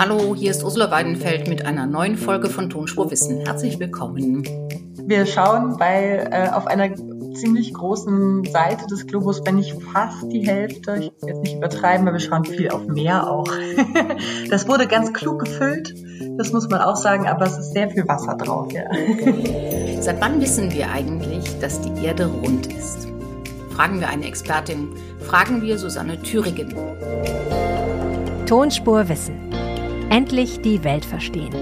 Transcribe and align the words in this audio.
Hallo, 0.00 0.34
hier 0.34 0.50
ist 0.50 0.64
Ursula 0.64 0.90
Weidenfeld 0.90 1.46
mit 1.46 1.66
einer 1.66 1.84
neuen 1.84 2.16
Folge 2.16 2.48
von 2.48 2.70
Tonspur 2.70 3.10
Wissen. 3.10 3.44
Herzlich 3.44 3.78
willkommen. 3.78 4.42
Wir 4.96 5.26
schauen 5.26 5.76
bei, 5.76 6.26
äh, 6.32 6.48
auf 6.48 6.66
einer 6.66 6.94
ziemlich 7.34 7.74
großen 7.74 8.44
Seite 8.46 8.86
des 8.86 9.06
Globus, 9.06 9.42
wenn 9.44 9.56
nicht 9.56 9.76
fast 9.92 10.22
die 10.32 10.40
Hälfte, 10.48 10.94
ich 10.96 11.12
will 11.20 11.28
jetzt 11.28 11.42
nicht 11.42 11.56
übertreiben, 11.56 12.08
aber 12.08 12.16
wir 12.16 12.20
schauen 12.20 12.46
viel 12.46 12.70
auf 12.70 12.86
Meer 12.86 13.30
auch. 13.30 13.46
das 14.48 14.66
wurde 14.66 14.86
ganz 14.86 15.12
klug 15.12 15.40
gefüllt, 15.44 15.94
das 16.38 16.50
muss 16.50 16.66
man 16.70 16.80
auch 16.80 16.96
sagen, 16.96 17.28
aber 17.28 17.44
es 17.44 17.58
ist 17.58 17.74
sehr 17.74 17.90
viel 17.90 18.08
Wasser 18.08 18.38
drauf. 18.38 18.72
Ja. 18.72 18.84
Seit 20.00 20.18
wann 20.18 20.40
wissen 20.40 20.72
wir 20.72 20.90
eigentlich, 20.90 21.44
dass 21.60 21.82
die 21.82 22.06
Erde 22.06 22.24
rund 22.24 22.68
ist? 22.68 23.06
Fragen 23.76 24.00
wir 24.00 24.08
eine 24.08 24.24
Expertin, 24.24 24.88
fragen 25.18 25.60
wir 25.60 25.76
Susanne 25.76 26.22
Thüringen. 26.22 26.74
Tonspur 28.46 29.06
Wissen. 29.06 29.49
Endlich 30.10 30.60
die 30.60 30.82
Welt 30.82 31.04
verstehen. 31.04 31.54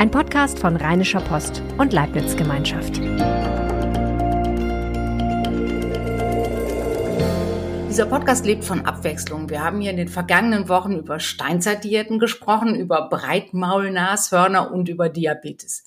Ein 0.00 0.10
Podcast 0.10 0.58
von 0.58 0.74
Rheinischer 0.74 1.20
Post 1.20 1.62
und 1.78 1.92
Leibniz 1.92 2.34
Gemeinschaft. 2.34 2.96
Dieser 7.88 8.06
Podcast 8.06 8.44
lebt 8.46 8.64
von 8.64 8.84
Abwechslung. 8.84 9.48
Wir 9.48 9.62
haben 9.62 9.80
hier 9.80 9.92
in 9.92 9.96
den 9.96 10.08
vergangenen 10.08 10.68
Wochen 10.68 10.96
über 10.96 11.20
Steinzeitdiäten 11.20 12.18
gesprochen, 12.18 12.74
über 12.74 13.08
Breitmaulnashörner 13.08 14.72
und 14.72 14.88
über 14.88 15.08
Diabetes. 15.08 15.84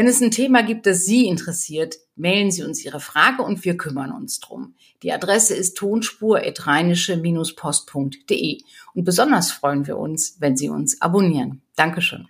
Wenn 0.00 0.08
es 0.08 0.22
ein 0.22 0.30
Thema 0.30 0.62
gibt, 0.62 0.86
das 0.86 1.04
Sie 1.04 1.26
interessiert, 1.26 1.96
mailen 2.16 2.50
Sie 2.50 2.62
uns 2.62 2.82
Ihre 2.82 3.00
Frage 3.00 3.42
und 3.42 3.66
wir 3.66 3.76
kümmern 3.76 4.12
uns 4.12 4.40
drum. 4.40 4.72
Die 5.02 5.12
Adresse 5.12 5.54
ist 5.54 5.76
tonspur-post.de 5.76 8.58
und 8.94 9.04
besonders 9.04 9.52
freuen 9.52 9.86
wir 9.86 9.98
uns, 9.98 10.36
wenn 10.38 10.56
Sie 10.56 10.70
uns 10.70 11.02
abonnieren. 11.02 11.60
Dankeschön. 11.76 12.28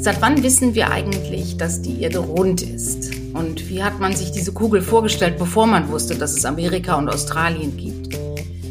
Seit 0.00 0.20
wann 0.20 0.42
wissen 0.42 0.74
wir 0.74 0.90
eigentlich, 0.90 1.56
dass 1.56 1.80
die 1.80 2.02
Erde 2.02 2.18
rund 2.18 2.62
ist? 2.62 3.14
Und 3.34 3.68
wie 3.68 3.84
hat 3.84 4.00
man 4.00 4.16
sich 4.16 4.32
diese 4.32 4.52
Kugel 4.52 4.82
vorgestellt, 4.82 5.38
bevor 5.38 5.68
man 5.68 5.90
wusste, 5.90 6.16
dass 6.16 6.36
es 6.36 6.44
Amerika 6.44 6.96
und 6.96 7.08
Australien 7.08 7.76
gibt? 7.76 8.18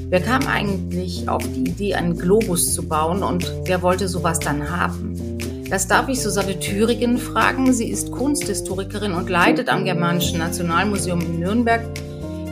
Wer 0.09 0.19
kam 0.19 0.45
eigentlich 0.45 1.29
auf 1.29 1.43
die 1.43 1.69
Idee, 1.69 1.95
einen 1.95 2.17
Globus 2.17 2.73
zu 2.73 2.85
bauen 2.85 3.23
und 3.23 3.49
wer 3.63 3.81
wollte 3.81 4.09
sowas 4.09 4.39
dann 4.39 4.69
haben? 4.69 5.28
Das 5.69 5.87
darf 5.87 6.09
ich 6.09 6.19
Susanne 6.19 6.59
Thüringen 6.59 7.19
fragen. 7.19 7.73
Sie 7.73 7.89
ist 7.89 8.11
Kunsthistorikerin 8.11 9.13
und 9.13 9.29
leitet 9.29 9.69
am 9.69 9.85
Germanischen 9.85 10.39
Nationalmuseum 10.39 11.21
in 11.21 11.39
Nürnberg 11.39 11.81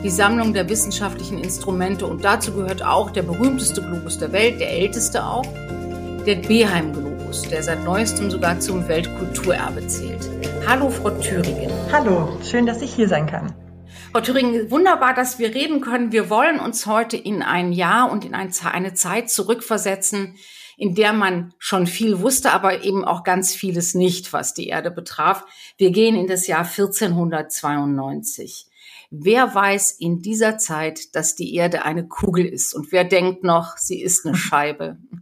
die 0.04 0.10
Sammlung 0.12 0.54
der 0.54 0.70
wissenschaftlichen 0.70 1.40
Instrumente. 1.40 2.06
Und 2.06 2.24
dazu 2.24 2.54
gehört 2.54 2.86
auch 2.86 3.10
der 3.10 3.24
berühmteste 3.24 3.82
Globus 3.82 4.20
der 4.20 4.32
Welt, 4.34 4.60
der 4.60 4.70
älteste 4.70 5.26
auch, 5.26 5.48
der 6.28 6.36
Beheim-Globus, 6.36 7.42
der 7.50 7.64
seit 7.64 7.84
neuestem 7.84 8.30
sogar 8.30 8.60
zum 8.60 8.88
Weltkulturerbe 8.88 9.88
zählt. 9.88 10.30
Hallo, 10.68 10.92
Frau 10.92 11.10
Thüringen. 11.10 11.72
Hallo, 11.92 12.38
schön, 12.48 12.68
dass 12.68 12.84
ich 12.84 12.94
hier 12.94 13.08
sein 13.08 13.26
kann. 13.26 13.52
Frau 14.12 14.22
Thüringen, 14.22 14.70
wunderbar, 14.70 15.16
dass 15.16 15.40
wir 15.40 15.56
reden 15.56 15.82
können. 15.82 16.12
Wir 16.12 16.30
wollen 16.30 16.60
uns 16.60 16.86
heute 16.86 17.18
in 17.18 17.42
ein 17.42 17.72
Jahr 17.72 18.12
und 18.12 18.26
in 18.26 18.36
eine 18.36 18.94
Zeit 18.94 19.32
zurückversetzen, 19.32 20.36
in 20.78 20.94
der 20.94 21.12
man 21.12 21.54
schon 21.58 21.88
viel 21.88 22.22
wusste, 22.22 22.52
aber 22.52 22.84
eben 22.84 23.04
auch 23.04 23.24
ganz 23.24 23.54
vieles 23.54 23.96
nicht, 23.96 24.32
was 24.32 24.54
die 24.54 24.68
Erde 24.68 24.92
betraf. 24.92 25.44
Wir 25.78 25.92
gehen 25.92 26.16
in 26.16 26.28
das 26.28 26.46
Jahr 26.46 26.66
1492. 26.66 28.68
Wer 29.10 29.56
weiß 29.56 29.94
in 29.94 30.22
dieser 30.22 30.60
Zeit, 30.60 31.16
dass 31.16 31.36
die 31.36 31.56
Erde 31.56 31.84
eine 31.84 32.08
Kugel 32.08 32.46
ist? 32.46 32.76
Und 32.76 32.92
wer 32.92 33.06
denkt 33.06 33.44
noch, 33.44 33.78
sie 33.78 34.02
ist 34.02 34.26
eine 34.26 34.36
Scheibe? 34.36 34.98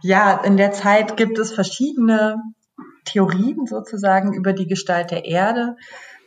Ja, 0.00 0.42
in 0.42 0.56
der 0.56 0.72
Zeit 0.72 1.18
gibt 1.18 1.38
es 1.38 1.52
verschiedene 1.52 2.38
Theorien 3.04 3.66
sozusagen 3.66 4.32
über 4.32 4.54
die 4.54 4.66
Gestalt 4.66 5.10
der 5.10 5.26
Erde. 5.26 5.76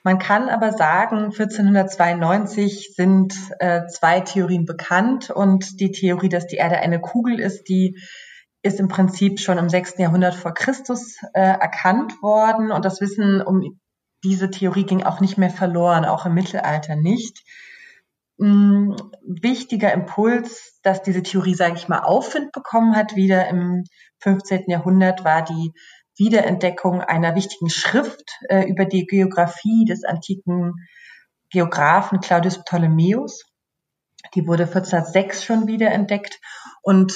Man 0.07 0.19
kann 0.19 0.47
aber 0.47 0.71
sagen, 0.71 1.33
1492 1.33 2.93
sind 2.95 3.35
äh, 3.59 3.87
zwei 3.87 4.21
Theorien 4.21 4.63
bekannt 4.63 5.31
und 5.31 5.81
die 5.81 5.91
Theorie, 5.91 6.29
dass 6.29 6.47
die 6.47 6.55
Erde 6.55 6.77
eine 6.77 7.01
Kugel 7.01 7.41
ist, 7.41 7.67
die 7.67 7.99
ist 8.61 8.79
im 8.79 8.87
Prinzip 8.87 9.41
schon 9.41 9.57
im 9.57 9.67
6. 9.67 9.97
Jahrhundert 9.97 10.35
vor 10.35 10.53
Christus 10.53 11.17
äh, 11.33 11.41
erkannt 11.41 12.21
worden 12.21 12.71
und 12.71 12.85
das 12.85 13.01
Wissen 13.01 13.41
um 13.41 13.81
diese 14.23 14.49
Theorie 14.49 14.85
ging 14.85 15.03
auch 15.03 15.19
nicht 15.19 15.37
mehr 15.37 15.49
verloren, 15.49 16.05
auch 16.05 16.25
im 16.25 16.35
Mittelalter 16.35 16.95
nicht. 16.95 17.43
Hm, 18.39 18.95
wichtiger 19.25 19.91
Impuls, 19.91 20.79
dass 20.83 21.03
diese 21.03 21.21
Theorie, 21.21 21.55
sage 21.55 21.75
ich 21.75 21.89
mal, 21.89 21.99
Aufwind 21.99 22.53
bekommen 22.53 22.95
hat, 22.95 23.17
wieder 23.17 23.49
im 23.49 23.83
15. 24.19 24.69
Jahrhundert, 24.69 25.25
war 25.25 25.43
die 25.43 25.73
Wiederentdeckung 26.17 27.01
einer 27.01 27.35
wichtigen 27.35 27.69
Schrift 27.69 28.39
äh, 28.49 28.63
über 28.67 28.85
die 28.85 29.05
Geografie 29.05 29.85
des 29.85 30.03
antiken 30.03 30.73
Geographen 31.49 32.19
Claudius 32.19 32.63
Ptolemäus. 32.63 33.43
Die 34.35 34.45
wurde 34.47 34.63
1406 34.63 35.43
schon 35.43 35.67
wiederentdeckt 35.67 36.39
und 36.81 37.13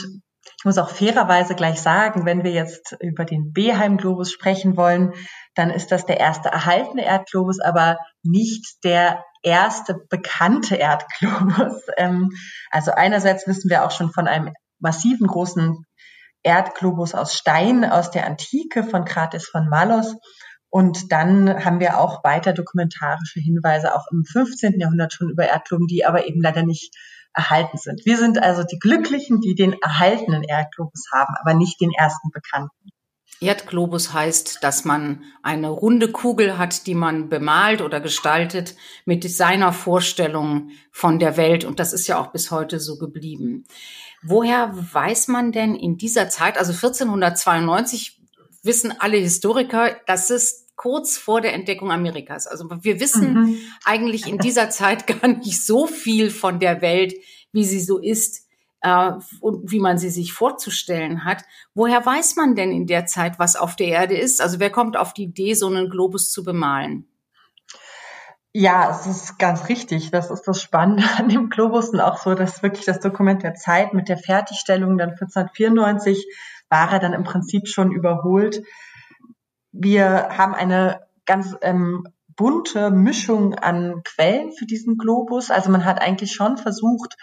ich 0.62 0.66
muss 0.66 0.78
auch 0.78 0.90
fairerweise 0.90 1.56
gleich 1.56 1.82
sagen, 1.82 2.26
wenn 2.26 2.44
wir 2.44 2.52
jetzt 2.52 2.96
über 3.00 3.26
den 3.26 3.52
Beheim-Globus 3.52 4.32
sprechen 4.32 4.78
wollen, 4.78 5.14
dann 5.56 5.72
ist 5.72 5.92
das 5.92 6.06
der 6.06 6.20
erste 6.20 6.50
erhaltene 6.50 7.04
Erdglobus, 7.04 7.60
aber 7.60 7.98
nicht 8.22 8.84
der 8.84 9.24
erste 9.44 9.96
bekannte 10.10 10.76
Erdglobus. 10.76 11.82
Ähm, 11.98 12.30
also 12.70 12.92
einerseits 12.92 13.48
wissen 13.48 13.70
wir 13.70 13.84
auch 13.84 13.92
schon 13.92 14.12
von 14.12 14.28
einem 14.28 14.54
massiven 14.80 15.28
großen 15.28 15.84
Erdglobus 16.44 17.14
aus 17.14 17.34
Stein 17.36 17.86
aus 17.86 18.12
der 18.12 18.26
Antike 18.26 18.84
von 18.84 19.06
Krates 19.06 19.48
von 19.48 19.70
Malos. 19.70 20.16
Und 20.70 21.12
dann 21.12 21.66
haben 21.66 21.80
wir 21.80 22.00
auch 22.00 22.24
weiter 22.24 22.54
dokumentarische 22.54 23.40
Hinweise 23.42 23.94
auch 23.94 24.06
im 24.12 24.24
15. 24.24 24.80
Jahrhundert 24.80 25.14
schon 25.14 25.30
über 25.30 25.46
Erdgloben, 25.46 25.88
die 25.88 26.06
aber 26.06 26.28
eben 26.28 26.42
leider 26.42 26.64
nicht 26.64 26.96
erhalten 27.34 27.78
sind. 27.78 28.06
Wir 28.06 28.18
sind 28.18 28.42
also 28.42 28.64
die 28.64 28.80
Glücklichen, 28.80 29.42
die 29.42 29.56
den 29.56 29.74
erhaltenen 29.82 30.44
Erdglobus 30.44 31.06
haben, 31.14 31.34
aber 31.42 31.54
nicht 31.54 31.80
den 31.82 31.92
ersten 31.92 32.30
bekannten. 32.32 32.90
Erdglobus 33.42 34.14
heißt, 34.14 34.64
dass 34.64 34.86
man 34.86 35.24
eine 35.42 35.70
runde 35.70 36.12
Kugel 36.12 36.60
hat, 36.60 36.86
die 36.86 36.94
man 36.94 37.28
bemalt 37.28 37.82
oder 37.82 38.00
gestaltet 38.00 38.76
mit 39.06 39.30
seiner 39.30 39.74
Vorstellung 39.74 40.70
von 40.92 41.18
der 41.18 41.38
Welt. 41.38 41.66
Und 41.66 41.80
das 41.80 41.92
ist 41.92 42.06
ja 42.08 42.20
auch 42.20 42.28
bis 42.28 42.52
heute 42.52 42.80
so 42.80 43.00
geblieben. 43.00 43.66
Woher 44.24 44.72
weiß 44.94 45.28
man 45.28 45.52
denn 45.52 45.76
in 45.76 45.98
dieser 45.98 46.30
Zeit, 46.30 46.58
also 46.58 46.72
1492, 46.72 48.22
wissen 48.64 48.94
alle 49.00 49.18
Historiker, 49.18 49.96
dass 50.06 50.30
es 50.30 50.68
kurz 50.76 51.18
vor 51.18 51.42
der 51.42 51.54
Entdeckung 51.54 51.92
Amerikas. 51.92 52.48
Also 52.48 52.68
wir 52.82 53.00
wissen 53.00 53.34
mhm. 53.34 53.58
eigentlich 53.86 54.28
in 54.28 54.38
dieser 54.38 54.70
Zeit 54.70 55.08
gar 55.22 55.28
nicht 55.28 55.64
so 55.64 55.88
viel 55.88 56.30
von 56.30 56.60
der 56.60 56.82
Welt, 56.82 57.14
wie 57.52 57.66
sie 57.66 57.80
so 57.80 58.00
ist 58.00 58.48
äh, 58.82 59.12
und 59.42 59.72
wie 59.72 59.80
man 59.80 59.98
sie 59.98 60.10
sich 60.10 60.34
vorzustellen 60.34 61.24
hat. 61.24 61.44
Woher 61.74 62.04
weiß 62.06 62.36
man 62.36 62.56
denn 62.56 62.72
in 62.72 62.88
der 62.88 63.06
Zeit, 63.06 63.40
was 63.40 63.56
auf 63.56 63.76
der 63.76 63.88
Erde 63.88 64.18
ist? 64.18 64.42
Also 64.42 64.60
wer 64.60 64.72
kommt 64.72 64.98
auf 64.98 65.14
die 65.14 65.24
Idee, 65.24 65.54
so 65.54 65.68
einen 65.68 65.90
Globus 65.90 66.32
zu 66.32 66.44
bemalen? 66.44 67.08
Ja, 68.54 68.92
es 68.92 69.08
ist 69.08 69.40
ganz 69.40 69.70
richtig. 69.70 70.12
Das 70.12 70.30
ist 70.30 70.44
das 70.44 70.62
Spannende 70.62 71.04
an 71.18 71.30
dem 71.30 71.50
Globus 71.50 71.90
und 71.90 72.02
auch 72.02 72.18
so, 72.18 72.36
dass 72.36 72.64
wirklich 72.64 72.86
das 72.86 73.00
Dokument 73.00 73.44
der 73.44 73.56
Zeit 73.56 73.94
mit 73.94 74.10
der 74.10 74.18
Fertigstellung 74.18 74.98
dann 74.98 75.12
1494 75.12 76.26
war 76.70 76.92
er 76.92 77.00
dann 77.00 77.14
im 77.14 77.24
Prinzip 77.24 77.68
schon 77.68 77.92
überholt. 77.92 78.64
Wir 79.72 80.30
haben 80.38 80.54
eine 80.54 81.02
ganz 81.26 81.56
ähm, 81.62 82.08
bunte 82.36 82.92
Mischung 82.92 83.56
an 83.56 84.02
Quellen 84.04 84.52
für 84.52 84.66
diesen 84.66 84.98
Globus. 84.98 85.50
Also 85.50 85.70
man 85.70 85.86
hat 85.86 86.02
eigentlich 86.02 86.34
schon 86.34 86.58
versucht, 86.58 87.16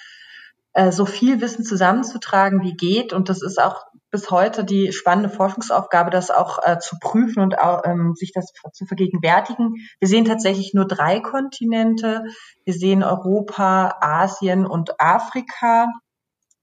äh, 0.72 0.92
so 0.92 1.06
viel 1.06 1.40
Wissen 1.40 1.64
zusammenzutragen, 1.64 2.62
wie 2.62 2.74
geht. 2.74 3.12
Und 3.12 3.28
das 3.28 3.42
ist 3.42 3.60
auch 3.60 3.86
bis 4.10 4.30
heute 4.30 4.64
die 4.64 4.92
spannende 4.92 5.28
Forschungsaufgabe, 5.28 6.10
das 6.10 6.30
auch 6.30 6.58
äh, 6.62 6.78
zu 6.78 6.96
prüfen 7.00 7.42
und 7.42 7.58
auch, 7.58 7.82
ähm, 7.84 8.14
sich 8.14 8.32
das 8.32 8.52
zu 8.72 8.86
vergegenwärtigen. 8.86 9.74
Wir 10.00 10.08
sehen 10.08 10.24
tatsächlich 10.24 10.72
nur 10.72 10.86
drei 10.86 11.20
Kontinente. 11.20 12.24
Wir 12.64 12.74
sehen 12.74 13.02
Europa, 13.02 13.96
Asien 14.00 14.66
und 14.66 15.00
Afrika. 15.00 15.86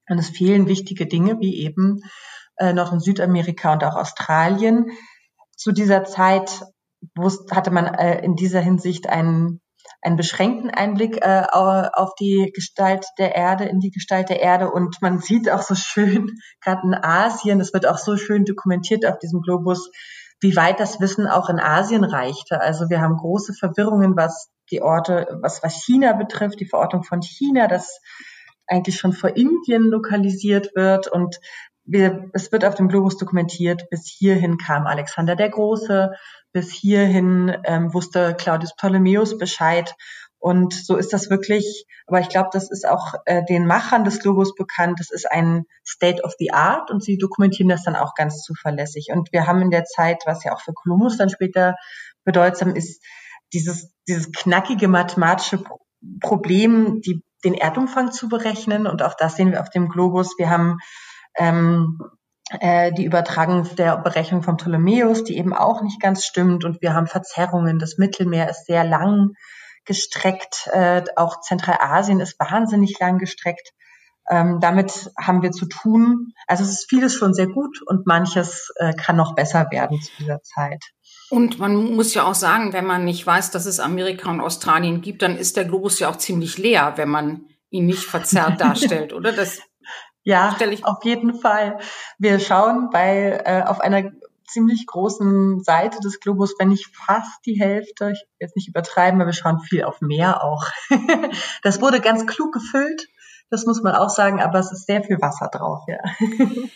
Und 0.09 0.17
es 0.17 0.29
fehlen 0.29 0.67
wichtige 0.67 1.07
Dinge 1.07 1.39
wie 1.39 1.61
eben 1.61 2.01
äh, 2.57 2.73
noch 2.73 2.93
in 2.93 2.99
Südamerika 2.99 3.73
und 3.73 3.83
auch 3.83 3.95
Australien. 3.95 4.91
Zu 5.55 5.71
dieser 5.71 6.03
Zeit 6.03 6.63
hatte 7.51 7.71
man 7.71 7.85
äh, 7.85 8.23
in 8.23 8.35
dieser 8.35 8.61
Hinsicht 8.61 9.07
einen 9.07 9.61
einen 10.01 10.17
beschränkten 10.17 10.69
Einblick 10.69 11.17
äh, 11.21 11.43
auf 11.51 12.15
die 12.15 12.51
Gestalt 12.53 13.05
der 13.17 13.35
Erde, 13.35 13.65
in 13.65 13.79
die 13.79 13.91
Gestalt 13.91 14.29
der 14.29 14.41
Erde. 14.41 14.71
Und 14.71 15.01
man 15.01 15.19
sieht 15.19 15.49
auch 15.49 15.61
so 15.61 15.75
schön, 15.75 16.37
gerade 16.61 16.81
in 16.85 16.93
Asien, 16.93 17.59
das 17.59 17.73
wird 17.73 17.87
auch 17.87 17.97
so 17.97 18.17
schön 18.17 18.45
dokumentiert 18.45 19.05
auf 19.05 19.19
diesem 19.19 19.41
Globus, 19.41 19.89
wie 20.41 20.55
weit 20.55 20.79
das 20.79 20.99
Wissen 20.99 21.27
auch 21.27 21.49
in 21.49 21.59
Asien 21.59 22.03
reichte. 22.03 22.61
Also 22.61 22.89
wir 22.89 23.01
haben 23.01 23.17
große 23.17 23.53
Verwirrungen, 23.53 24.15
was 24.15 24.49
die 24.71 24.81
Orte, 24.81 25.27
was, 25.41 25.63
was 25.63 25.83
China 25.83 26.13
betrifft, 26.13 26.59
die 26.59 26.67
Verortung 26.67 27.03
von 27.03 27.21
China, 27.21 27.67
das 27.67 27.99
eigentlich 28.67 28.97
schon 28.97 29.13
vor 29.13 29.35
Indien 29.35 29.83
lokalisiert 29.83 30.75
wird 30.75 31.07
und 31.07 31.39
wir, 31.85 32.31
es 32.33 32.51
wird 32.51 32.65
auf 32.65 32.75
dem 32.75 32.87
Globus 32.87 33.17
dokumentiert, 33.17 33.89
bis 33.89 34.07
hierhin 34.07 34.57
kam 34.57 34.87
Alexander 34.87 35.35
der 35.35 35.49
Große, 35.49 36.13
bis 36.55 36.71
hierhin 36.71 37.53
ähm, 37.65 37.93
wusste 37.93 38.33
Claudius 38.33 38.73
Ptolemäus 38.77 39.37
Bescheid. 39.37 39.93
Und 40.39 40.73
so 40.73 40.95
ist 40.95 41.11
das 41.11 41.29
wirklich, 41.29 41.85
aber 42.07 42.21
ich 42.21 42.29
glaube, 42.29 42.47
das 42.53 42.71
ist 42.71 42.87
auch 42.87 43.13
äh, 43.25 43.43
den 43.43 43.67
Machern 43.67 44.05
des 44.05 44.21
Globus 44.21 44.55
bekannt. 44.55 45.01
Das 45.01 45.11
ist 45.11 45.29
ein 45.29 45.65
State 45.85 46.23
of 46.23 46.33
the 46.39 46.51
Art 46.51 46.91
und 46.91 47.03
sie 47.03 47.17
dokumentieren 47.17 47.67
das 47.67 47.83
dann 47.83 47.97
auch 47.97 48.13
ganz 48.15 48.41
zuverlässig. 48.41 49.09
Und 49.11 49.33
wir 49.33 49.47
haben 49.47 49.61
in 49.61 49.69
der 49.69 49.83
Zeit, 49.83 50.23
was 50.25 50.45
ja 50.45 50.55
auch 50.55 50.61
für 50.61 50.71
Kolumbus 50.71 51.17
dann 51.17 51.29
später 51.29 51.75
bedeutsam 52.23 52.73
ist, 52.73 53.03
dieses, 53.51 53.91
dieses 54.07 54.31
knackige 54.31 54.87
mathematische 54.87 55.61
Problem, 56.21 57.01
die, 57.01 57.21
den 57.43 57.53
Erdumfang 57.53 58.13
zu 58.13 58.29
berechnen. 58.29 58.87
Und 58.87 59.01
auch 59.03 59.15
das 59.17 59.35
sehen 59.35 59.51
wir 59.51 59.59
auf 59.59 59.71
dem 59.71 59.89
Globus. 59.89 60.35
Wir 60.37 60.49
haben 60.49 60.77
ähm, 61.37 61.99
äh, 61.99 62.14
die 62.51 63.03
Übertragung 63.03 63.67
der 63.75 63.97
Berechnung 63.97 64.43
von 64.43 64.57
Ptolemäus, 64.57 65.23
die 65.23 65.37
eben 65.37 65.53
auch 65.53 65.81
nicht 65.81 65.99
ganz 65.99 66.25
stimmt. 66.25 66.63
Und 66.63 66.79
wir 66.81 66.93
haben 66.93 67.07
Verzerrungen. 67.07 67.79
Das 67.79 67.97
Mittelmeer 67.97 68.47
ist 68.49 68.67
sehr 68.67 68.83
lang 68.83 69.31
gestreckt. 69.85 70.69
Äh, 70.71 71.03
auch 71.15 71.41
Zentralasien 71.41 72.19
ist 72.19 72.39
wahnsinnig 72.39 72.99
lang 72.99 73.17
gestreckt. 73.17 73.71
Ähm, 74.27 74.59
damit 74.59 75.11
haben 75.19 75.43
wir 75.43 75.51
zu 75.51 75.67
tun. 75.67 76.33
Also 76.47 76.63
es 76.63 76.71
ist 76.71 76.89
vieles 76.89 77.13
schon 77.13 77.33
sehr 77.33 77.47
gut 77.47 77.81
und 77.85 78.07
manches 78.07 78.71
äh, 78.77 78.93
kann 78.93 79.15
noch 79.15 79.35
besser 79.35 79.67
werden 79.71 80.01
zu 80.01 80.11
dieser 80.17 80.41
Zeit. 80.41 80.83
Und 81.29 81.59
man 81.59 81.75
muss 81.95 82.13
ja 82.13 82.23
auch 82.23 82.35
sagen, 82.35 82.73
wenn 82.73 82.85
man 82.85 83.05
nicht 83.05 83.25
weiß, 83.25 83.51
dass 83.51 83.65
es 83.65 83.79
Amerika 83.79 84.29
und 84.29 84.41
Australien 84.41 85.01
gibt, 85.01 85.21
dann 85.21 85.37
ist 85.37 85.57
der 85.57 85.65
Globus 85.65 85.99
ja 85.99 86.09
auch 86.09 86.17
ziemlich 86.17 86.57
leer, 86.57 86.93
wenn 86.95 87.09
man 87.09 87.45
ihn 87.69 87.85
nicht 87.85 88.03
verzerrt 88.03 88.59
darstellt, 88.61 89.13
oder? 89.13 89.31
Das 89.31 89.59
ja, 90.25 90.57
ich 90.59 90.85
auf 90.85 91.03
jeden 91.03 91.39
Fall. 91.39 91.79
Wir 92.17 92.39
schauen 92.39 92.89
bei 92.89 93.41
äh, 93.45 93.63
auf 93.63 93.79
einer 93.79 94.11
ziemlich 94.47 94.85
großen 94.87 95.63
Seite 95.63 95.99
des 95.99 96.19
Globus, 96.19 96.55
wenn 96.59 96.69
nicht 96.69 96.95
fast 96.95 97.45
die 97.45 97.59
Hälfte, 97.59 98.11
ich 98.11 98.21
will 98.21 98.37
jetzt 98.39 98.55
nicht 98.55 98.67
übertreiben, 98.67 99.21
aber 99.21 99.29
wir 99.29 99.33
schauen 99.33 99.59
viel 99.59 99.83
auf 99.83 100.01
Meer 100.01 100.43
auch. 100.43 100.65
das 101.63 101.81
wurde 101.81 102.01
ganz 102.01 102.25
klug 102.25 102.53
gefüllt, 102.53 103.07
das 103.49 103.65
muss 103.65 103.81
man 103.81 103.95
auch 103.95 104.09
sagen, 104.09 104.41
aber 104.41 104.59
es 104.59 104.71
ist 104.71 104.87
sehr 104.87 105.03
viel 105.03 105.21
Wasser 105.21 105.49
drauf, 105.51 105.83
ja. 105.87 105.99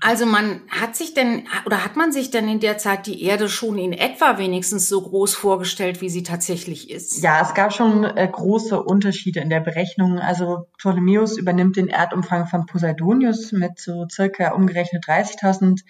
Also 0.00 0.26
man 0.26 0.60
hat 0.68 0.96
sich 0.96 1.14
denn 1.14 1.46
oder 1.64 1.84
hat 1.84 1.96
man 1.96 2.12
sich 2.12 2.30
denn 2.30 2.48
in 2.48 2.60
der 2.60 2.78
Zeit 2.78 3.06
die 3.06 3.22
Erde 3.22 3.48
schon 3.48 3.78
in 3.78 3.92
etwa 3.92 4.38
wenigstens 4.38 4.88
so 4.88 5.02
groß 5.02 5.34
vorgestellt, 5.34 6.00
wie 6.00 6.08
sie 6.08 6.22
tatsächlich 6.22 6.90
ist? 6.90 7.22
Ja, 7.22 7.40
es 7.40 7.54
gab 7.54 7.72
schon 7.72 8.04
äh, 8.04 8.28
große 8.30 8.82
Unterschiede 8.82 9.40
in 9.40 9.50
der 9.50 9.60
Berechnung. 9.60 10.18
Also 10.18 10.68
Ptolemäus 10.78 11.36
übernimmt 11.36 11.76
den 11.76 11.88
Erdumfang 11.88 12.46
von 12.46 12.66
Poseidonius 12.66 13.52
mit 13.52 13.78
so 13.78 14.06
circa 14.10 14.52
umgerechnet 14.52 15.04
30.000 15.04 15.80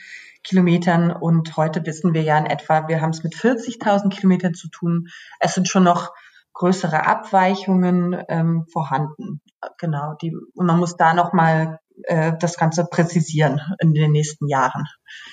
Kilometern 0.42 1.10
und 1.10 1.56
heute 1.56 1.84
wissen 1.86 2.14
wir 2.14 2.22
ja 2.22 2.38
in 2.38 2.46
etwa, 2.46 2.86
wir 2.88 3.00
haben 3.00 3.10
es 3.10 3.24
mit 3.24 3.34
40.000 3.34 4.10
Kilometern 4.10 4.54
zu 4.54 4.68
tun. 4.68 5.08
Es 5.40 5.54
sind 5.54 5.68
schon 5.68 5.82
noch 5.82 6.12
größere 6.56 7.06
Abweichungen 7.06 8.16
ähm, 8.28 8.66
vorhanden. 8.72 9.40
Genau, 9.78 10.14
die, 10.22 10.34
und 10.54 10.66
man 10.66 10.78
muss 10.78 10.96
da 10.96 11.14
noch 11.14 11.32
mal 11.32 11.80
äh, 12.04 12.32
das 12.38 12.56
Ganze 12.56 12.84
präzisieren 12.84 13.60
in 13.78 13.94
den 13.94 14.12
nächsten 14.12 14.48
Jahren. 14.48 14.84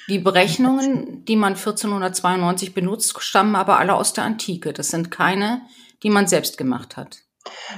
Die 0.10 0.20
Berechnungen, 0.20 1.26
die 1.26 1.36
man 1.36 1.54
1492 1.54 2.74
benutzt, 2.74 3.22
stammen 3.22 3.56
aber 3.56 3.80
alle 3.80 3.96
aus 3.96 4.14
der 4.14 4.24
Antike. 4.24 4.74
Das 4.74 4.90
sind 4.90 5.12
keine, 5.12 5.62
die 6.04 6.10
man 6.10 6.28
selbst 6.28 6.58
gemacht 6.58 6.98
hat. 6.98 7.24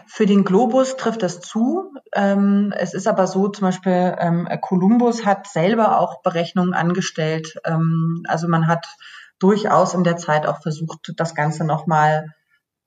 Für 0.06 0.26
den 0.26 0.44
Globus 0.44 0.96
trifft 0.96 1.24
das 1.24 1.40
zu. 1.42 1.92
Ähm, 2.14 2.74
es 2.78 2.94
ist 2.94 3.08
aber 3.08 3.26
so, 3.28 3.48
zum 3.48 3.68
Beispiel 3.68 4.16
ähm, 4.20 4.48
Kolumbus 4.62 5.26
hat 5.26 5.48
selber 5.48 6.00
auch 6.00 6.22
Berechnungen 6.22 6.74
angestellt. 6.74 7.56
Ähm, 7.66 8.24
also 8.28 8.48
man 8.48 8.68
hat 8.68 8.86
durchaus 9.40 9.94
in 9.94 10.04
der 10.04 10.18
Zeit 10.18 10.46
auch 10.46 10.62
versucht, 10.62 11.14
das 11.18 11.34
Ganze 11.34 11.66
nochmal 11.66 12.28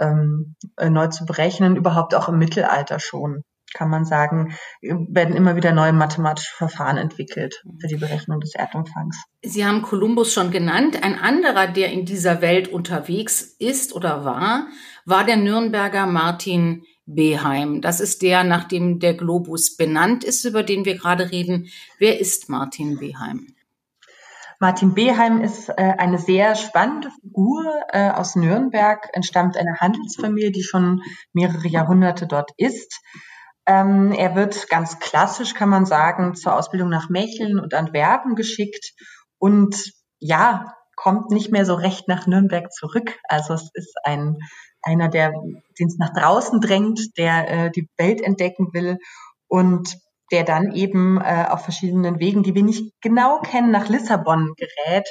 ähm, 0.00 0.55
neu 0.81 1.09
zu 1.09 1.27
berechnen, 1.27 1.77
überhaupt 1.77 2.15
auch 2.15 2.29
im 2.29 2.39
Mittelalter 2.39 3.00
schon 3.00 3.43
kann 3.75 3.91
man 3.91 4.05
sagen, 4.05 4.55
werden 4.81 5.37
immer 5.37 5.56
wieder 5.56 5.73
neue 5.73 5.93
mathematische 5.93 6.55
Verfahren 6.55 6.97
entwickelt 6.97 7.62
für 7.81 7.87
die 7.87 7.97
Berechnung 7.97 8.41
des 8.41 8.55
Erdumfangs. 8.55 9.23
Sie 9.43 9.65
haben 9.65 9.82
Kolumbus 9.82 10.32
schon 10.32 10.50
genannt. 10.50 11.03
Ein 11.03 11.19
anderer, 11.19 11.69
der 11.69 11.93
in 11.93 12.05
dieser 12.05 12.41
Welt 12.41 12.69
unterwegs 12.69 13.43
ist 13.43 13.94
oder 13.94 14.25
war, 14.25 14.67
war 15.05 15.25
der 15.25 15.37
Nürnberger 15.37 16.06
Martin 16.06 16.85
Beheim. 17.06 17.81
Das 17.81 18.00
ist 18.00 18.20
der, 18.23 18.44
nach 18.44 18.65
dem 18.65 18.99
der 18.99 19.15
Globus 19.15 19.76
benannt 19.76 20.25
ist, 20.25 20.44
über 20.44 20.62
den 20.62 20.85
wir 20.85 20.97
gerade 20.97 21.31
reden. 21.31 21.69
Wer 21.99 22.21
ist 22.21 22.50
Martin 22.50 22.99
Beheim? 22.99 23.47
Martin 24.61 24.93
Beheim 24.93 25.41
ist 25.41 25.69
äh, 25.69 25.94
eine 25.99 26.19
sehr 26.19 26.56
spannende 26.56 27.11
Figur 27.23 27.64
äh, 27.93 28.11
aus 28.11 28.35
Nürnberg, 28.35 29.09
entstammt 29.12 29.56
einer 29.56 29.76
Handelsfamilie, 29.76 30.50
die 30.50 30.64
schon 30.64 31.00
mehrere 31.32 31.69
Jahrhunderte 31.69 32.26
dort 32.26 32.50
ist. 32.56 33.00
Ähm, 33.69 34.12
er 34.12 34.35
wird 34.35 34.69
ganz 34.70 34.99
klassisch, 34.99 35.53
kann 35.53 35.69
man 35.69 35.85
sagen, 35.85 36.35
zur 36.35 36.56
Ausbildung 36.56 36.88
nach 36.88 37.11
Mecheln 37.11 37.61
und 37.61 37.75
Antwerpen 37.75 38.35
geschickt 38.35 38.94
und 39.38 39.93
ja, 40.19 40.73
kommt 40.97 41.31
nicht 41.31 41.53
mehr 41.53 41.67
so 41.67 41.75
recht 41.75 42.09
nach 42.09 42.26
Nürnberg 42.26 42.73
zurück. 42.73 43.19
Also 43.29 43.55
es 43.55 43.70
ist 43.75 43.94
ein 44.03 44.38
einer, 44.82 45.09
der 45.09 45.32
den 45.79 45.88
es 45.88 45.99
nach 45.99 46.15
draußen 46.15 46.61
drängt, 46.61 47.17
der 47.19 47.67
äh, 47.67 47.70
die 47.70 47.88
Welt 47.99 48.23
entdecken 48.23 48.73
will 48.73 48.99
und 49.49 49.99
der 50.32 50.44
dann 50.44 50.73
eben 50.73 51.21
äh, 51.21 51.47
auf 51.49 51.62
verschiedenen 51.62 52.21
Wegen, 52.21 52.43
die 52.43 52.55
wir 52.55 52.62
nicht 52.62 52.93
genau 53.00 53.41
kennen, 53.41 53.71
nach 53.71 53.88
Lissabon 53.88 54.55
gerät 54.56 55.09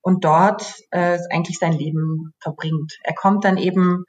und 0.00 0.24
dort 0.24 0.80
äh, 0.90 1.18
eigentlich 1.30 1.58
sein 1.58 1.72
Leben 1.72 2.32
verbringt. 2.40 2.98
Er 3.02 3.14
kommt 3.14 3.44
dann 3.44 3.56
eben 3.56 4.04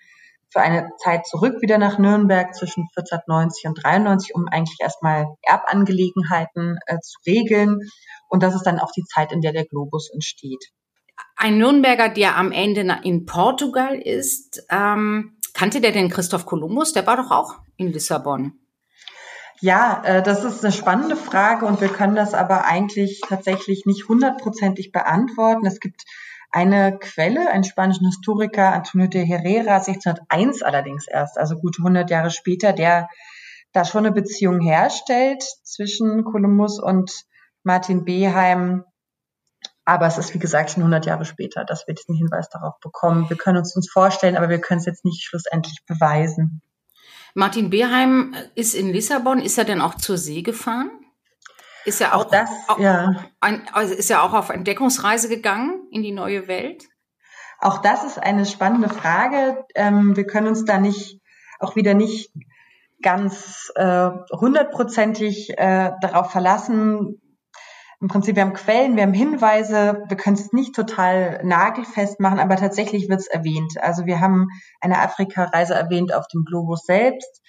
für 0.52 0.62
eine 0.62 0.92
Zeit 0.98 1.26
zurück 1.26 1.62
wieder 1.62 1.78
nach 1.78 1.98
Nürnberg 1.98 2.54
zwischen 2.54 2.88
1490 2.96 3.66
und 3.66 3.84
93, 3.84 4.36
um 4.36 4.48
eigentlich 4.50 4.80
erstmal 4.80 5.28
Erbangelegenheiten 5.42 6.78
äh, 6.88 7.00
zu 7.00 7.20
regeln. 7.26 7.80
Und 8.28 8.44
das 8.44 8.56
ist 8.56 8.64
dann 8.64 8.80
auch 8.80 8.92
die 8.92 9.04
Zeit, 9.04 9.32
in 9.32 9.42
der 9.42 9.54
der 9.54 9.66
Globus 9.66 10.10
entsteht. 10.12 10.72
Ein 11.38 11.58
Nürnberger, 11.58 12.10
der 12.10 12.38
am 12.38 12.52
Ende 12.52 12.82
in 13.04 13.26
Portugal 13.26 13.96
ist, 13.96 14.66
ähm, 14.70 15.38
kannte 15.54 15.80
der 15.80 15.92
denn 15.92 16.10
Christoph 16.10 16.46
Kolumbus? 16.46 16.94
Der 16.94 17.08
war 17.08 17.18
doch 17.18 17.32
auch 17.32 17.56
in 17.78 17.92
Lissabon. 17.92 18.54
Ja, 19.62 20.02
äh, 20.04 20.24
das 20.24 20.44
ist 20.44 20.64
eine 20.64 20.74
spannende 20.74 21.16
Frage 21.16 21.66
und 21.66 21.82
wir 21.82 21.90
können 21.90 22.16
das 22.16 22.34
aber 22.34 22.66
eigentlich 22.66 23.22
tatsächlich 23.28 23.86
nicht 23.86 24.10
hundertprozentig 24.10 24.92
beantworten. 24.92 25.66
Es 25.66 25.80
gibt 25.80 26.04
eine 26.52 26.98
Quelle, 27.00 27.50
einen 27.50 27.64
spanischen 27.64 28.06
Historiker, 28.06 28.74
Antonio 28.74 29.08
de 29.08 29.26
Herrera, 29.26 29.78
1601 29.78 30.62
allerdings 30.62 31.08
erst, 31.08 31.38
also 31.38 31.56
gute 31.56 31.80
100 31.80 32.10
Jahre 32.10 32.30
später, 32.30 32.74
der 32.74 33.08
da 33.72 33.86
schon 33.86 34.06
eine 34.06 34.14
Beziehung 34.14 34.60
herstellt 34.62 35.44
zwischen 35.64 36.24
Kolumbus 36.26 36.80
und 36.80 37.12
Martin 37.64 38.04
Beheim. 38.04 38.84
Aber 39.86 40.08
es 40.08 40.18
ist, 40.18 40.34
wie 40.34 40.40
gesagt, 40.40 40.72
schon 40.72 40.84
100 40.84 41.06
Jahre 41.06 41.26
später, 41.26 41.64
dass 41.64 41.88
wir 41.88 41.96
diesen 41.96 42.16
Hinweis 42.16 42.50
darauf 42.50 42.80
bekommen. 42.82 43.30
Wir 43.30 43.38
können 43.38 43.58
uns 43.58 43.76
uns 43.76 43.90
vorstellen, 43.90 44.36
aber 44.36 44.50
wir 44.50 44.60
können 44.60 44.80
es 44.80 44.86
jetzt 44.86 45.06
nicht 45.06 45.24
schlussendlich 45.24 45.80
beweisen. 45.88 46.62
Martin 47.34 47.70
Beheim 47.70 48.36
ist 48.56 48.76
in 48.76 48.92
Lissabon. 48.92 49.40
Ist 49.40 49.58
er 49.58 49.64
denn 49.64 49.82
auch 49.82 49.96
zur 49.96 50.18
See 50.18 50.42
gefahren? 50.42 50.92
Ist 51.86 52.00
ja 52.00 52.14
auch, 52.14 52.26
auch 52.26 52.32
das, 52.32 52.50
auch, 52.68 52.80
ja. 52.80 53.16
Ein, 53.40 53.68
also 53.74 53.94
ist 53.94 54.10
ja 54.10 54.22
auch 54.22 54.34
auf 54.34 54.50
Entdeckungsreise 54.50 55.30
gegangen 55.30 55.88
in 55.92 56.04
die 56.04 56.12
neue 56.12 56.48
Welt. 56.48 56.86
Auch 57.60 57.80
das 57.80 58.04
ist 58.04 58.18
eine 58.18 58.46
spannende 58.46 58.90
Frage. 58.90 59.66
Ähm, 59.76 60.16
wir 60.16 60.26
können 60.26 60.48
uns 60.48 60.66
da 60.66 60.80
nicht, 60.80 61.22
auch 61.60 61.76
wieder 61.76 61.94
nicht 61.94 62.32
ganz 63.02 63.72
äh, 63.76 64.10
hundertprozentig 64.32 65.58
äh, 65.58 65.92
darauf 66.02 66.32
verlassen. 66.32 67.22
Im 68.00 68.08
Prinzip, 68.08 68.36
wir 68.36 68.44
haben 68.44 68.54
Quellen, 68.54 68.96
wir 68.96 69.04
haben 69.04 69.14
Hinweise, 69.14 70.04
wir 70.08 70.18
können 70.18 70.36
es 70.36 70.54
nicht 70.54 70.74
total 70.74 71.40
nagelfest 71.44 72.20
machen, 72.20 72.40
aber 72.40 72.56
tatsächlich 72.56 73.10
wird 73.10 73.20
es 73.20 73.28
erwähnt. 73.28 73.74
Also 73.80 74.08
wir 74.08 74.20
haben 74.20 74.48
eine 74.80 75.00
Afrika-Reise 75.00 75.76
erwähnt 75.76 76.14
auf 76.14 76.28
dem 76.28 76.44
Globus 76.46 76.84
selbst 76.86 77.42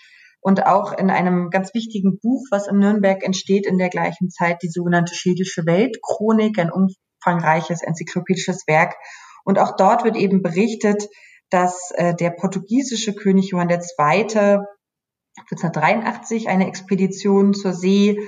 und 0.43 0.67
auch 0.67 0.93
in 0.93 1.09
einem 1.09 1.49
ganz 1.51 1.73
wichtigen 1.73 2.19
Buch, 2.19 2.45
was 2.51 2.67
in 2.67 2.79
Nürnberg 2.79 3.23
entsteht 3.23 3.65
in 3.65 3.79
der 3.79 3.89
gleichen 3.89 4.29
Zeit, 4.29 4.61
die 4.63 4.69
sogenannte 4.69 5.15
Schädische 5.15 5.65
Weltchronik, 5.67 6.59
ein 6.59 6.73
umfangreiches 6.73 7.83
enzyklopädisches 7.83 8.67
Werk. 8.67 8.97
Und 9.45 9.61
auch 9.61 9.77
dort 9.77 10.03
wird 10.05 10.17
eben 10.17 10.43
berichtet, 10.43 11.09
dass 11.49 11.93
äh, 11.95 12.17
der 12.17 12.31
portugiesische 12.31 13.15
König 13.15 13.51
Johann 13.51 13.71
II. 13.71 13.79
1483 13.99 16.49
eine 16.49 16.67
Expedition 16.67 17.55
zur 17.55 17.73
See 17.73 18.19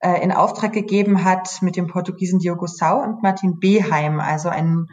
äh, 0.00 0.20
in 0.22 0.32
Auftrag 0.32 0.72
gegeben 0.72 1.24
hat 1.24 1.62
mit 1.62 1.76
dem 1.76 1.86
Portugiesen 1.86 2.40
Diogo 2.40 2.66
Sau 2.66 3.00
und 3.00 3.22
Martin 3.22 3.60
Beheim, 3.60 4.18
also 4.18 4.48
ein 4.48 4.88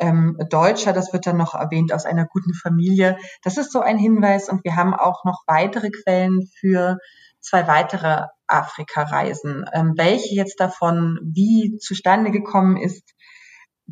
ähm, 0.00 0.36
Deutscher, 0.48 0.92
das 0.92 1.12
wird 1.12 1.26
dann 1.26 1.36
noch 1.36 1.54
erwähnt, 1.54 1.92
aus 1.92 2.06
einer 2.06 2.26
guten 2.26 2.54
Familie. 2.54 3.18
Das 3.42 3.56
ist 3.56 3.72
so 3.72 3.80
ein 3.80 3.98
Hinweis 3.98 4.48
und 4.48 4.64
wir 4.64 4.76
haben 4.76 4.94
auch 4.94 5.24
noch 5.24 5.42
weitere 5.46 5.90
Quellen 5.90 6.48
für 6.58 6.98
zwei 7.40 7.66
weitere 7.66 8.26
Afrika-Reisen. 8.46 9.64
Ähm, 9.72 9.94
welche 9.96 10.34
jetzt 10.34 10.58
davon 10.60 11.18
wie 11.22 11.78
zustande 11.78 12.30
gekommen 12.30 12.76
ist, 12.76 13.14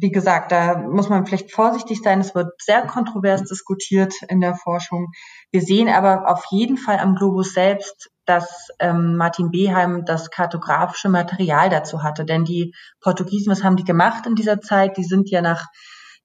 wie 0.00 0.10
gesagt, 0.10 0.52
da 0.52 0.78
muss 0.78 1.08
man 1.08 1.26
vielleicht 1.26 1.52
vorsichtig 1.52 2.00
sein. 2.02 2.20
Es 2.20 2.34
wird 2.34 2.52
sehr 2.62 2.86
kontrovers 2.86 3.42
diskutiert 3.44 4.14
in 4.28 4.40
der 4.40 4.54
Forschung. 4.54 5.08
Wir 5.50 5.60
sehen 5.60 5.88
aber 5.88 6.30
auf 6.30 6.44
jeden 6.50 6.76
Fall 6.76 6.98
am 6.98 7.16
Globus 7.16 7.52
selbst, 7.52 8.10
dass 8.24 8.68
ähm, 8.78 9.16
Martin 9.16 9.50
Beheim 9.50 10.04
das 10.04 10.30
kartografische 10.30 11.08
Material 11.08 11.68
dazu 11.70 12.02
hatte. 12.02 12.24
Denn 12.24 12.44
die 12.44 12.74
Portugiesen, 13.00 13.50
was 13.50 13.64
haben 13.64 13.76
die 13.76 13.84
gemacht 13.84 14.26
in 14.26 14.36
dieser 14.36 14.60
Zeit? 14.60 14.96
Die 14.98 15.04
sind 15.04 15.30
ja 15.30 15.40
nach, 15.40 15.66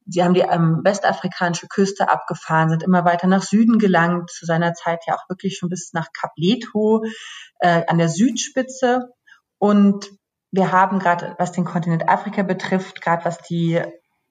sie 0.06 0.24
haben 0.24 0.34
die 0.34 0.42
ähm, 0.42 0.82
westafrikanische 0.84 1.68
Küste 1.68 2.10
abgefahren, 2.10 2.70
sind 2.70 2.84
immer 2.84 3.06
weiter 3.06 3.28
nach 3.28 3.44
Süden 3.44 3.80
gelangt, 3.80 4.30
zu 4.30 4.46
seiner 4.46 4.74
Zeit 4.74 5.04
ja 5.08 5.16
auch 5.16 5.30
wirklich 5.30 5.58
schon 5.58 5.70
bis 5.70 5.94
nach 5.94 6.08
Kap 6.14 6.32
Leto 6.36 7.04
äh, 7.60 7.84
an 7.88 7.98
der 7.98 8.10
Südspitze. 8.10 9.10
Und 9.58 10.10
wir 10.52 10.72
haben 10.72 11.00
gerade, 11.00 11.36
was 11.40 11.52
den 11.52 11.66
Kontinent 11.66 12.10
Afrika 12.10 12.44
betrifft, 12.44 13.02
gerade 13.02 13.26
was 13.26 13.40
die 13.40 13.82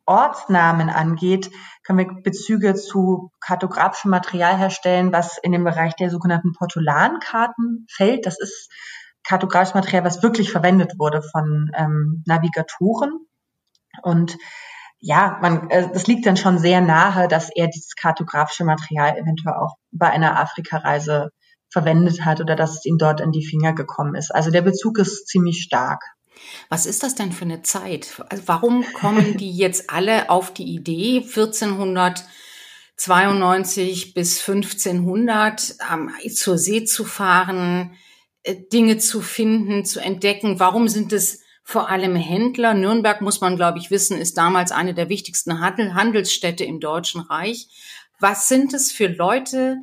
Ortsnamen 0.04 0.90
angeht, 0.90 1.50
können 1.84 1.98
wir 1.98 2.22
Bezüge 2.22 2.74
zu 2.74 3.30
kartografischem 3.40 4.10
Material 4.10 4.56
herstellen, 4.56 5.12
was 5.12 5.38
in 5.38 5.52
den 5.52 5.64
Bereich 5.64 5.94
der 5.96 6.10
sogenannten 6.10 6.52
Portolankarten 6.52 7.86
fällt. 7.90 8.26
Das 8.26 8.40
ist 8.40 8.70
kartografisches 9.24 9.74
Material, 9.74 10.04
was 10.04 10.22
wirklich 10.22 10.50
verwendet 10.50 10.98
wurde 10.98 11.22
von 11.22 11.70
ähm, 11.76 12.22
Navigatoren. 12.26 13.26
Und 14.02 14.36
ja, 15.04 15.36
man, 15.42 15.68
äh, 15.68 15.88
das 15.92 16.06
liegt 16.06 16.24
dann 16.26 16.36
schon 16.36 16.60
sehr 16.60 16.80
nahe, 16.80 17.26
dass 17.26 17.50
er 17.52 17.66
dieses 17.66 17.96
kartografische 17.96 18.62
Material 18.64 19.18
eventuell 19.18 19.56
auch 19.56 19.74
bei 19.90 20.08
einer 20.08 20.38
Afrikareise 20.38 21.30
verwendet 21.70 22.24
hat 22.24 22.40
oder 22.40 22.54
dass 22.54 22.78
es 22.78 22.84
ihm 22.84 22.98
dort 22.98 23.20
in 23.20 23.32
die 23.32 23.44
Finger 23.44 23.72
gekommen 23.72 24.14
ist. 24.14 24.32
Also 24.32 24.52
der 24.52 24.62
Bezug 24.62 24.98
ist 24.98 25.26
ziemlich 25.26 25.62
stark. 25.62 26.04
Was 26.68 26.86
ist 26.86 27.02
das 27.02 27.16
denn 27.16 27.32
für 27.32 27.44
eine 27.44 27.62
Zeit? 27.62 28.22
Also 28.28 28.44
warum 28.46 28.84
kommen 28.94 29.36
die 29.38 29.56
jetzt 29.56 29.90
alle 29.90 30.30
auf 30.30 30.54
die 30.54 30.72
Idee, 30.72 31.24
1492 31.26 34.14
bis 34.14 34.38
1500 34.38 35.74
ähm, 35.92 36.12
zur 36.32 36.58
See 36.58 36.84
zu 36.84 37.04
fahren, 37.04 37.96
äh, 38.44 38.54
Dinge 38.72 38.98
zu 38.98 39.20
finden, 39.20 39.84
zu 39.84 39.98
entdecken? 39.98 40.60
Warum 40.60 40.86
sind 40.86 41.12
es 41.12 41.42
vor 41.62 41.88
allem 41.88 42.16
Händler? 42.16 42.74
Nürnberg, 42.74 43.20
muss 43.20 43.40
man, 43.40 43.56
glaube 43.56 43.78
ich, 43.78 43.90
wissen, 43.90 44.18
ist 44.18 44.36
damals 44.36 44.72
eine 44.72 44.94
der 44.94 45.08
wichtigsten 45.08 45.60
Handelsstädte 45.60 46.64
im 46.64 46.80
Deutschen 46.80 47.20
Reich. 47.20 47.68
Was 48.18 48.48
sind 48.48 48.74
es 48.74 48.92
für 48.92 49.06
Leute, 49.06 49.78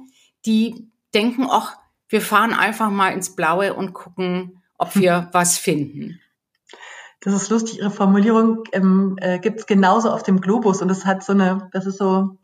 die 0.45 0.89
denken, 1.13 1.47
ach, 1.49 1.77
wir 2.07 2.21
fahren 2.21 2.53
einfach 2.53 2.89
mal 2.89 3.13
ins 3.13 3.35
Blaue 3.35 3.73
und 3.73 3.93
gucken, 3.93 4.61
ob 4.77 4.95
wir 4.95 5.29
was 5.33 5.57
finden. 5.57 6.19
Das 7.21 7.33
ist 7.33 7.49
lustig, 7.49 7.79
Ihre 7.79 7.91
Formulierung 7.91 8.63
ähm, 8.71 9.17
äh, 9.19 9.39
gibt 9.39 9.59
es 9.59 9.65
genauso 9.65 10.09
auf 10.09 10.23
dem 10.23 10.39
Globus 10.39 10.81
und 10.81 10.89
es 10.89 11.05
hat 11.05 11.23
so 11.23 11.33
eine, 11.33 11.69
das 11.73 11.85
ist 11.85 11.97
so 11.97 12.37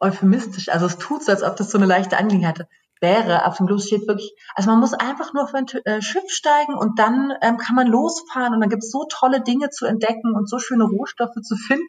euphemistisch, 0.00 0.68
also 0.68 0.86
es 0.86 0.98
tut 0.98 1.22
so, 1.22 1.30
als 1.30 1.42
ob 1.42 1.56
das 1.56 1.70
so 1.70 1.78
eine 1.78 1.86
leichte 1.86 2.18
Angelegenheit 2.18 2.66
wäre. 3.00 3.46
Auf 3.46 3.56
dem 3.56 3.66
Globus 3.66 3.86
steht 3.86 4.06
wirklich, 4.06 4.32
also 4.54 4.70
man 4.70 4.80
muss 4.80 4.92
einfach 4.94 5.32
nur 5.32 5.44
auf 5.44 5.54
ein 5.54 5.66
äh, 5.84 6.02
Schiff 6.02 6.28
steigen 6.28 6.74
und 6.74 6.98
dann 6.98 7.32
ähm, 7.42 7.56
kann 7.56 7.74
man 7.74 7.86
losfahren 7.86 8.54
und 8.54 8.60
dann 8.60 8.70
gibt 8.70 8.84
es 8.84 8.90
so 8.90 9.06
tolle 9.10 9.42
Dinge 9.42 9.70
zu 9.70 9.86
entdecken 9.86 10.34
und 10.34 10.48
so 10.48 10.58
schöne 10.58 10.84
Rohstoffe 10.84 11.40
zu 11.42 11.56
finden. 11.56 11.84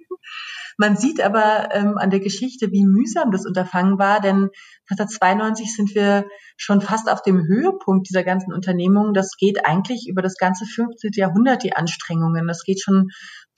Man 0.78 0.96
sieht 0.96 1.22
aber 1.22 1.70
ähm, 1.74 1.98
an 1.98 2.10
der 2.10 2.22
Geschichte, 2.22 2.72
wie 2.72 2.86
mühsam 2.86 3.32
das 3.32 3.46
Unterfangen 3.46 4.00
war, 4.00 4.20
denn 4.22 4.50
1992 4.90 5.76
sind 5.76 5.96
wir 5.96 6.26
schon 6.58 6.82
fast 6.82 7.10
auf 7.10 7.22
dem 7.22 7.46
Höhepunkt 7.46 8.10
dieser 8.10 8.24
ganzen 8.24 8.54
Unternehmung. 8.54 9.14
Das 9.14 9.36
geht 9.38 9.66
eigentlich 9.66 10.08
über 10.08 10.22
das 10.22 10.38
ganze 10.38 10.66
15. 10.66 11.12
Jahrhundert, 11.14 11.64
die 11.64 11.76
Anstrengungen. 11.76 12.48
Das 12.48 12.64
geht 12.64 12.82
schon 12.82 13.10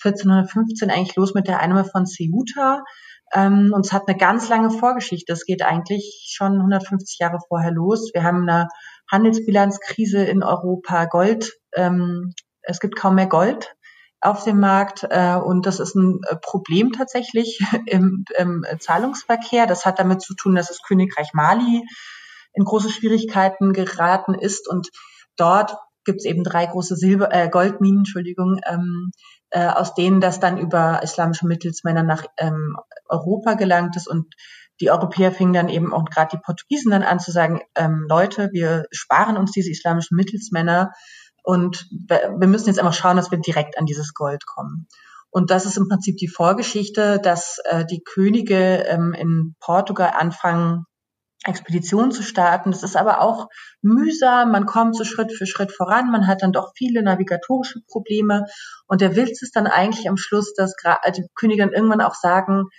1415 0.03 0.89
eigentlich 0.89 1.15
los 1.15 1.33
mit 1.33 1.47
der 1.47 1.59
Einnahme 1.59 1.85
von 1.85 2.05
Ceuta. 2.05 2.83
Ähm, 3.33 3.71
und 3.73 3.85
es 3.85 3.93
hat 3.93 4.07
eine 4.07 4.17
ganz 4.17 4.49
lange 4.49 4.69
Vorgeschichte. 4.69 5.33
Es 5.33 5.45
geht 5.45 5.63
eigentlich 5.63 6.31
schon 6.35 6.53
150 6.53 7.19
Jahre 7.19 7.39
vorher 7.47 7.71
los. 7.71 8.11
Wir 8.13 8.23
haben 8.23 8.47
eine 8.47 8.67
Handelsbilanzkrise 9.11 10.23
in 10.23 10.43
Europa, 10.43 11.05
Gold. 11.05 11.53
Ähm, 11.73 12.33
es 12.61 12.79
gibt 12.79 12.95
kaum 12.95 13.15
mehr 13.15 13.27
Gold 13.27 13.75
auf 14.21 14.43
dem 14.45 14.59
Markt 14.59 15.05
äh, 15.09 15.35
und 15.35 15.65
das 15.65 15.79
ist 15.79 15.95
ein 15.95 16.21
äh, 16.29 16.35
Problem 16.37 16.93
tatsächlich 16.93 17.59
im, 17.85 18.23
im 18.37 18.65
Zahlungsverkehr. 18.79 19.67
Das 19.67 19.85
hat 19.85 19.99
damit 19.99 20.21
zu 20.21 20.33
tun, 20.35 20.55
dass 20.55 20.69
das 20.69 20.81
Königreich 20.81 21.33
Mali 21.33 21.83
in 22.53 22.63
große 22.63 22.89
Schwierigkeiten 22.89 23.73
geraten 23.73 24.33
ist 24.33 24.69
und 24.69 24.89
dort 25.35 25.75
gibt 26.05 26.19
es 26.19 26.25
eben 26.25 26.43
drei 26.43 26.65
große 26.65 26.95
Silber 26.95 27.33
äh, 27.33 27.49
Goldminen, 27.49 27.99
Entschuldigung, 27.99 28.59
ähm, 28.65 29.11
äh, 29.49 29.67
aus 29.67 29.93
denen 29.93 30.21
das 30.21 30.39
dann 30.39 30.57
über 30.57 31.01
islamische 31.03 31.47
Mittelsmänner 31.47 32.03
nach 32.03 32.25
ähm, 32.37 32.75
Europa 33.13 33.53
gelangt 33.53 33.95
ist 33.95 34.07
und 34.07 34.33
die 34.81 34.91
Europäer 34.91 35.31
fingen 35.31 35.53
dann 35.53 35.69
eben 35.69 35.93
auch 35.93 36.05
gerade 36.05 36.35
die 36.35 36.41
Portugiesen 36.43 36.91
dann 36.91 37.03
an 37.03 37.19
zu 37.19 37.31
sagen, 37.31 37.61
ähm, 37.75 38.05
Leute, 38.09 38.49
wir 38.51 38.85
sparen 38.91 39.37
uns 39.37 39.51
diese 39.51 39.69
islamischen 39.69 40.17
Mittelsmänner 40.17 40.91
und 41.43 41.87
wir 41.91 42.47
müssen 42.47 42.67
jetzt 42.67 42.79
einfach 42.79 42.93
schauen, 42.93 43.17
dass 43.17 43.31
wir 43.31 43.37
direkt 43.37 43.77
an 43.77 43.85
dieses 43.85 44.13
Gold 44.13 44.45
kommen. 44.45 44.87
Und 45.29 45.51
das 45.51 45.65
ist 45.65 45.77
im 45.77 45.87
Prinzip 45.87 46.17
die 46.17 46.27
Vorgeschichte, 46.27 47.19
dass 47.19 47.59
äh, 47.65 47.85
die 47.85 48.03
Könige 48.03 48.85
ähm, 48.87 49.13
in 49.13 49.55
Portugal 49.59 50.13
anfangen, 50.15 50.85
Expeditionen 51.45 52.11
zu 52.11 52.23
starten. 52.23 52.71
Das 52.71 52.83
ist 52.83 52.95
aber 52.95 53.19
auch 53.19 53.47
mühsam. 53.81 54.51
Man 54.51 54.65
kommt 54.65 54.95
so 54.95 55.03
Schritt 55.03 55.33
für 55.33 55.45
Schritt 55.45 55.71
voran. 55.71 56.11
Man 56.11 56.27
hat 56.27 56.41
dann 56.41 56.53
doch 56.53 56.71
viele 56.75 57.03
navigatorische 57.03 57.81
Probleme. 57.87 58.45
Und 58.87 59.01
der 59.01 59.15
Witz 59.15 59.41
ist 59.41 59.55
dann 59.55 59.67
eigentlich 59.67 60.07
am 60.07 60.17
Schluss, 60.17 60.53
dass 60.53 60.73
die 61.15 61.25
Könige 61.35 61.63
dann 61.63 61.73
irgendwann 61.73 62.01
auch 62.01 62.15
sagen, 62.15 62.69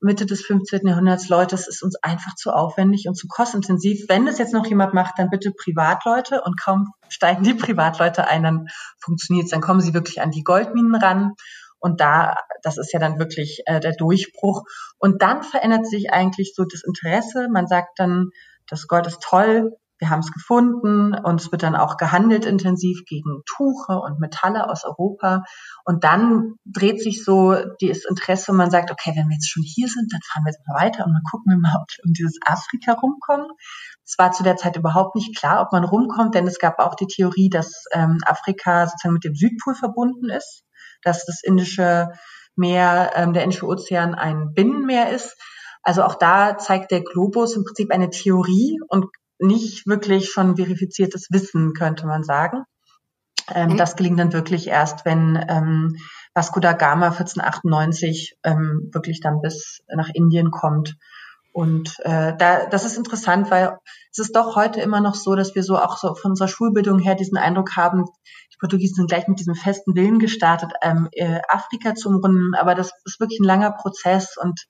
Mitte 0.00 0.26
des 0.26 0.42
15. 0.42 0.86
Jahrhunderts, 0.86 1.28
Leute, 1.28 1.54
es 1.54 1.68
ist 1.68 1.82
uns 1.82 1.96
einfach 2.02 2.34
zu 2.34 2.52
aufwendig 2.52 3.06
und 3.08 3.16
zu 3.16 3.26
kostintensiv. 3.28 4.08
Wenn 4.08 4.26
das 4.26 4.38
jetzt 4.38 4.52
noch 4.52 4.66
jemand 4.66 4.94
macht, 4.94 5.14
dann 5.18 5.30
bitte 5.30 5.52
Privatleute 5.52 6.42
und 6.42 6.60
kaum 6.60 6.92
steigen 7.08 7.42
die 7.42 7.54
Privatleute 7.54 8.26
ein, 8.26 8.42
dann 8.42 8.66
funktioniert 8.98 9.46
es, 9.46 9.50
dann 9.50 9.60
kommen 9.60 9.80
sie 9.80 9.94
wirklich 9.94 10.20
an 10.20 10.30
die 10.30 10.44
Goldminen 10.44 10.94
ran. 10.94 11.32
Und 11.80 12.00
da, 12.00 12.36
das 12.62 12.76
ist 12.76 12.92
ja 12.92 12.98
dann 12.98 13.18
wirklich 13.18 13.62
äh, 13.66 13.78
der 13.80 13.94
Durchbruch. 13.94 14.64
Und 14.98 15.22
dann 15.22 15.42
verändert 15.42 15.86
sich 15.86 16.10
eigentlich 16.10 16.52
so 16.54 16.64
das 16.64 16.82
Interesse. 16.84 17.48
Man 17.50 17.68
sagt 17.68 17.98
dann, 17.98 18.30
das 18.68 18.88
Gold 18.88 19.06
ist 19.06 19.22
toll, 19.22 19.76
wir 19.98 20.10
haben 20.10 20.20
es 20.20 20.32
gefunden 20.32 21.14
und 21.14 21.40
es 21.40 21.50
wird 21.50 21.62
dann 21.62 21.74
auch 21.74 21.96
gehandelt 21.96 22.44
intensiv 22.44 23.04
gegen 23.06 23.42
Tuche 23.46 23.98
und 23.98 24.20
Metalle 24.20 24.68
aus 24.70 24.84
Europa. 24.84 25.42
Und 25.84 26.04
dann 26.04 26.54
dreht 26.64 27.02
sich 27.02 27.24
so 27.24 27.52
das 27.52 28.04
Interesse 28.08 28.52
man 28.52 28.70
sagt, 28.70 28.90
okay, 28.90 29.12
wenn 29.16 29.28
wir 29.28 29.34
jetzt 29.34 29.50
schon 29.50 29.64
hier 29.64 29.88
sind, 29.88 30.12
dann 30.12 30.20
fahren 30.22 30.44
wir 30.44 30.52
jetzt 30.52 30.66
mal 30.66 30.80
weiter 30.80 31.04
und 31.04 31.12
dann 31.12 31.22
gucken 31.28 31.52
wir 31.52 31.58
mal, 31.58 31.76
ob 31.80 31.88
wir 31.90 32.04
um 32.04 32.12
dieses 32.12 32.38
Afrika 32.44 32.92
rumkommen. 32.92 33.48
Es 34.04 34.16
war 34.18 34.32
zu 34.32 34.42
der 34.42 34.56
Zeit 34.56 34.76
überhaupt 34.76 35.16
nicht 35.16 35.36
klar, 35.36 35.62
ob 35.62 35.72
man 35.72 35.84
rumkommt, 35.84 36.34
denn 36.34 36.46
es 36.46 36.58
gab 36.58 36.78
auch 36.78 36.94
die 36.94 37.06
Theorie, 37.06 37.50
dass 37.50 37.84
ähm, 37.92 38.18
Afrika 38.24 38.86
sozusagen 38.86 39.14
mit 39.14 39.24
dem 39.24 39.34
Südpol 39.34 39.74
verbunden 39.74 40.30
ist, 40.30 40.64
dass 41.02 41.24
das 41.26 41.42
Indische 41.42 42.08
Meer, 42.56 43.12
ähm, 43.14 43.32
der 43.32 43.44
Indische 43.44 43.66
Ozean 43.66 44.14
ein 44.16 44.52
Binnenmeer 44.52 45.10
ist. 45.10 45.36
Also 45.82 46.02
auch 46.02 46.16
da 46.16 46.58
zeigt 46.58 46.90
der 46.90 47.02
Globus 47.02 47.54
im 47.54 47.64
Prinzip 47.64 47.92
eine 47.92 48.10
Theorie 48.10 48.80
und 48.88 49.06
nicht 49.38 49.86
wirklich 49.86 50.30
schon 50.30 50.56
verifiziertes 50.56 51.28
Wissen, 51.30 51.72
könnte 51.72 52.06
man 52.06 52.24
sagen. 52.24 52.64
Ähm, 53.54 53.70
mhm. 53.70 53.76
Das 53.76 53.96
gelingt 53.96 54.18
dann 54.18 54.32
wirklich 54.32 54.68
erst, 54.68 55.04
wenn 55.04 55.42
ähm, 55.48 55.96
Vasco 56.34 56.60
da 56.60 56.72
Gama 56.72 57.06
1498 57.06 58.36
ähm, 58.44 58.90
wirklich 58.92 59.20
dann 59.20 59.40
bis 59.40 59.82
nach 59.88 60.10
Indien 60.12 60.50
kommt. 60.50 60.96
Und 61.52 61.98
äh, 62.04 62.36
da, 62.36 62.66
das 62.66 62.84
ist 62.84 62.96
interessant, 62.96 63.50
weil 63.50 63.78
es 64.12 64.18
ist 64.18 64.36
doch 64.36 64.54
heute 64.54 64.80
immer 64.80 65.00
noch 65.00 65.14
so, 65.14 65.34
dass 65.34 65.54
wir 65.54 65.64
so 65.64 65.76
auch 65.76 65.96
so 65.96 66.14
von 66.14 66.32
unserer 66.32 66.48
Schulbildung 66.48 66.98
her 67.00 67.14
diesen 67.14 67.38
Eindruck 67.38 67.76
haben, 67.76 68.04
die 68.52 68.58
Portugiesen 68.60 68.96
sind 68.96 69.10
gleich 69.10 69.26
mit 69.26 69.40
diesem 69.40 69.54
festen 69.54 69.96
Willen 69.96 70.18
gestartet, 70.18 70.72
ähm, 70.82 71.08
äh, 71.12 71.40
Afrika 71.48 71.94
zu 71.94 72.10
umrunden. 72.10 72.54
Aber 72.54 72.74
das 72.74 72.92
ist 73.04 73.18
wirklich 73.18 73.40
ein 73.40 73.46
langer 73.46 73.72
Prozess 73.72 74.36
und 74.36 74.66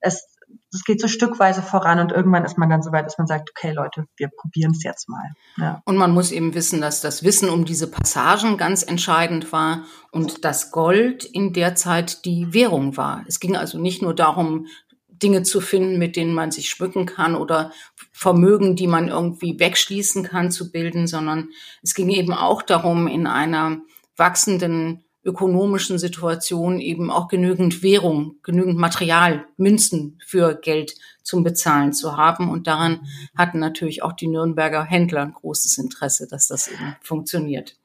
es 0.00 0.35
es 0.72 0.84
geht 0.84 1.00
so 1.00 1.08
stückweise 1.08 1.62
voran 1.62 1.98
und 2.00 2.12
irgendwann 2.12 2.44
ist 2.44 2.58
man 2.58 2.68
dann 2.68 2.82
so 2.82 2.92
weit, 2.92 3.06
dass 3.06 3.18
man 3.18 3.26
sagt, 3.26 3.50
okay 3.50 3.72
Leute, 3.72 4.06
wir 4.16 4.28
probieren 4.28 4.72
es 4.72 4.82
jetzt 4.82 5.08
mal. 5.08 5.32
Ja. 5.56 5.82
Und 5.84 5.96
man 5.96 6.12
muss 6.12 6.32
eben 6.32 6.54
wissen, 6.54 6.80
dass 6.80 7.00
das 7.00 7.22
Wissen 7.22 7.48
um 7.48 7.64
diese 7.64 7.90
Passagen 7.90 8.56
ganz 8.56 8.82
entscheidend 8.82 9.52
war 9.52 9.84
und 10.10 10.44
dass 10.44 10.70
Gold 10.70 11.24
in 11.24 11.52
der 11.52 11.74
Zeit 11.74 12.24
die 12.24 12.52
Währung 12.52 12.96
war. 12.96 13.24
Es 13.26 13.40
ging 13.40 13.56
also 13.56 13.78
nicht 13.78 14.02
nur 14.02 14.14
darum, 14.14 14.66
Dinge 15.08 15.42
zu 15.42 15.62
finden, 15.62 15.98
mit 15.98 16.16
denen 16.16 16.34
man 16.34 16.50
sich 16.50 16.68
schmücken 16.68 17.06
kann 17.06 17.36
oder 17.36 17.72
Vermögen, 18.12 18.76
die 18.76 18.86
man 18.86 19.08
irgendwie 19.08 19.58
wegschließen 19.58 20.24
kann, 20.24 20.50
zu 20.50 20.70
bilden, 20.70 21.06
sondern 21.06 21.48
es 21.82 21.94
ging 21.94 22.10
eben 22.10 22.34
auch 22.34 22.60
darum, 22.60 23.06
in 23.06 23.26
einer 23.26 23.78
wachsenden 24.16 25.05
ökonomischen 25.26 25.98
Situation 25.98 26.80
eben 26.80 27.10
auch 27.10 27.28
genügend 27.28 27.82
Währung, 27.82 28.36
genügend 28.42 28.78
Material, 28.78 29.44
Münzen 29.56 30.18
für 30.24 30.54
Geld 30.54 30.94
zum 31.22 31.42
Bezahlen 31.42 31.92
zu 31.92 32.16
haben. 32.16 32.48
Und 32.48 32.68
daran 32.68 33.06
hatten 33.36 33.58
natürlich 33.58 34.02
auch 34.02 34.12
die 34.12 34.28
Nürnberger 34.28 34.84
Händler 34.84 35.22
ein 35.22 35.32
großes 35.32 35.78
Interesse, 35.78 36.28
dass 36.30 36.46
das 36.46 36.68
eben 36.68 36.96
funktioniert. 37.02 37.76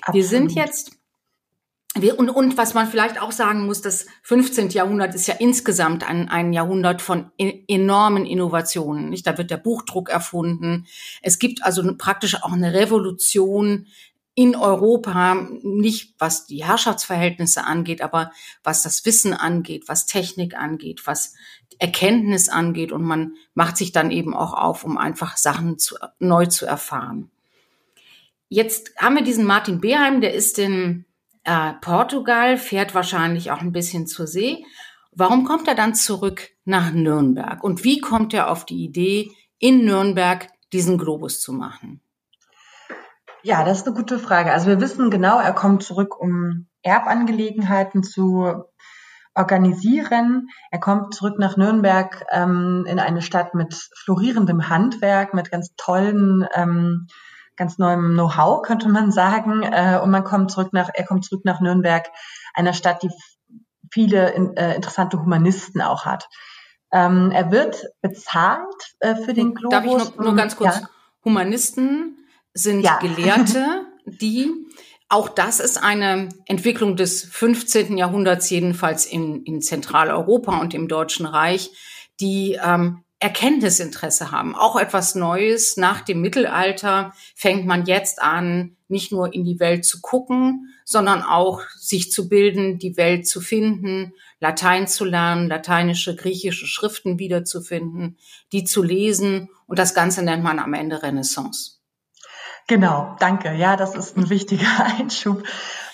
Absolut. 0.00 0.14
Wir 0.14 0.24
sind 0.28 0.52
jetzt 0.52 0.96
wir, 1.98 2.18
und, 2.18 2.28
und 2.28 2.58
was 2.58 2.74
man 2.74 2.86
vielleicht 2.88 3.20
auch 3.20 3.32
sagen 3.32 3.64
muss, 3.64 3.80
das 3.80 4.06
15. 4.24 4.70
Jahrhundert 4.70 5.14
ist 5.14 5.26
ja 5.28 5.34
insgesamt 5.38 6.06
ein, 6.06 6.28
ein 6.28 6.52
Jahrhundert 6.52 7.00
von 7.00 7.30
enormen 7.38 8.26
Innovationen. 8.26 9.08
Nicht? 9.08 9.26
Da 9.26 9.38
wird 9.38 9.50
der 9.50 9.56
Buchdruck 9.56 10.10
erfunden. 10.10 10.86
Es 11.22 11.38
gibt 11.38 11.64
also 11.64 11.96
praktisch 11.96 12.42
auch 12.42 12.52
eine 12.52 12.74
Revolution 12.74 13.86
in 14.38 14.54
Europa, 14.54 15.48
nicht 15.62 16.14
was 16.18 16.46
die 16.46 16.62
Herrschaftsverhältnisse 16.62 17.64
angeht, 17.64 18.02
aber 18.02 18.32
was 18.62 18.82
das 18.82 19.06
Wissen 19.06 19.32
angeht, 19.32 19.84
was 19.88 20.04
Technik 20.04 20.54
angeht, 20.54 21.06
was 21.06 21.34
Erkenntnis 21.78 22.50
angeht. 22.50 22.92
Und 22.92 23.02
man 23.02 23.32
macht 23.54 23.78
sich 23.78 23.92
dann 23.92 24.10
eben 24.10 24.34
auch 24.34 24.52
auf, 24.52 24.84
um 24.84 24.98
einfach 24.98 25.38
Sachen 25.38 25.78
zu, 25.78 25.96
neu 26.18 26.44
zu 26.44 26.66
erfahren. 26.66 27.30
Jetzt 28.50 28.94
haben 28.98 29.16
wir 29.16 29.24
diesen 29.24 29.46
Martin 29.46 29.80
Beheim, 29.80 30.20
der 30.20 30.34
ist 30.34 30.58
in 30.58 31.06
äh, 31.44 31.72
Portugal, 31.80 32.58
fährt 32.58 32.94
wahrscheinlich 32.94 33.50
auch 33.50 33.62
ein 33.62 33.72
bisschen 33.72 34.06
zur 34.06 34.26
See. 34.26 34.66
Warum 35.12 35.44
kommt 35.44 35.66
er 35.66 35.74
dann 35.74 35.94
zurück 35.94 36.50
nach 36.66 36.92
Nürnberg? 36.92 37.64
Und 37.64 37.84
wie 37.84 38.00
kommt 38.00 38.34
er 38.34 38.50
auf 38.50 38.66
die 38.66 38.84
Idee, 38.84 39.30
in 39.58 39.86
Nürnberg 39.86 40.48
diesen 40.74 40.98
Globus 40.98 41.40
zu 41.40 41.54
machen? 41.54 42.02
Ja, 43.46 43.62
das 43.62 43.78
ist 43.78 43.86
eine 43.86 43.94
gute 43.94 44.18
Frage. 44.18 44.52
Also 44.52 44.66
wir 44.66 44.80
wissen 44.80 45.08
genau, 45.08 45.38
er 45.38 45.52
kommt 45.52 45.84
zurück, 45.84 46.18
um 46.20 46.66
Erbangelegenheiten 46.82 48.02
zu 48.02 48.64
organisieren. 49.36 50.48
Er 50.72 50.80
kommt 50.80 51.14
zurück 51.14 51.38
nach 51.38 51.56
Nürnberg 51.56 52.26
ähm, 52.32 52.84
in 52.88 52.98
eine 52.98 53.22
Stadt 53.22 53.54
mit 53.54 53.72
florierendem 53.94 54.68
Handwerk, 54.68 55.32
mit 55.32 55.52
ganz 55.52 55.76
tollen, 55.76 56.44
ähm, 56.56 57.06
ganz 57.54 57.78
neuem 57.78 58.14
Know-how, 58.14 58.62
könnte 58.62 58.88
man 58.88 59.12
sagen. 59.12 59.62
Äh, 59.62 60.00
und 60.02 60.10
man 60.10 60.24
kommt 60.24 60.50
zurück 60.50 60.72
nach, 60.72 60.90
er 60.92 61.04
kommt 61.06 61.24
zurück 61.24 61.44
nach 61.44 61.60
Nürnberg, 61.60 62.10
einer 62.52 62.72
Stadt, 62.72 63.04
die 63.04 63.10
viele 63.92 64.30
in, 64.30 64.56
äh, 64.56 64.74
interessante 64.74 65.20
Humanisten 65.20 65.82
auch 65.82 66.04
hat. 66.04 66.28
Ähm, 66.90 67.30
er 67.30 67.52
wird 67.52 67.84
bezahlt 68.00 68.96
äh, 68.98 69.14
für 69.14 69.34
den 69.34 69.54
Globus. 69.54 69.70
Darf 69.70 69.84
ich 69.84 70.16
nur, 70.16 70.24
nur 70.24 70.34
ganz 70.34 70.56
kurz? 70.56 70.80
Ja. 70.80 70.88
Humanisten 71.24 72.16
sind 72.56 72.82
ja. 72.82 72.98
Gelehrte, 72.98 73.86
die 74.06 74.50
auch 75.08 75.28
das 75.28 75.60
ist 75.60 75.80
eine 75.80 76.30
Entwicklung 76.46 76.96
des 76.96 77.22
15. 77.22 77.96
Jahrhunderts, 77.96 78.50
jedenfalls 78.50 79.06
in, 79.06 79.44
in 79.44 79.62
Zentraleuropa 79.62 80.58
und 80.58 80.74
im 80.74 80.88
Deutschen 80.88 81.26
Reich, 81.26 81.70
die 82.18 82.58
ähm, 82.60 83.04
Erkenntnisinteresse 83.20 84.32
haben. 84.32 84.56
Auch 84.56 84.76
etwas 84.76 85.14
Neues. 85.14 85.76
Nach 85.76 86.00
dem 86.00 86.20
Mittelalter 86.20 87.12
fängt 87.36 87.66
man 87.66 87.86
jetzt 87.86 88.20
an, 88.20 88.76
nicht 88.88 89.12
nur 89.12 89.32
in 89.32 89.44
die 89.44 89.60
Welt 89.60 89.84
zu 89.84 90.00
gucken, 90.00 90.74
sondern 90.84 91.22
auch 91.22 91.62
sich 91.76 92.10
zu 92.10 92.28
bilden, 92.28 92.78
die 92.78 92.96
Welt 92.96 93.26
zu 93.26 93.40
finden, 93.40 94.12
Latein 94.40 94.86
zu 94.86 95.04
lernen, 95.04 95.48
lateinische, 95.48 96.14
griechische 96.14 96.66
Schriften 96.66 97.18
wiederzufinden, 97.18 98.18
die 98.52 98.64
zu 98.64 98.82
lesen. 98.82 99.48
Und 99.66 99.78
das 99.78 99.94
Ganze 99.94 100.22
nennt 100.22 100.42
man 100.42 100.58
am 100.58 100.74
Ende 100.74 101.02
Renaissance. 101.02 101.75
Genau, 102.68 103.14
danke. 103.20 103.54
Ja, 103.54 103.76
das 103.76 103.94
ist 103.94 104.16
ein 104.16 104.28
wichtiger 104.28 104.66
Einschub. 104.98 105.44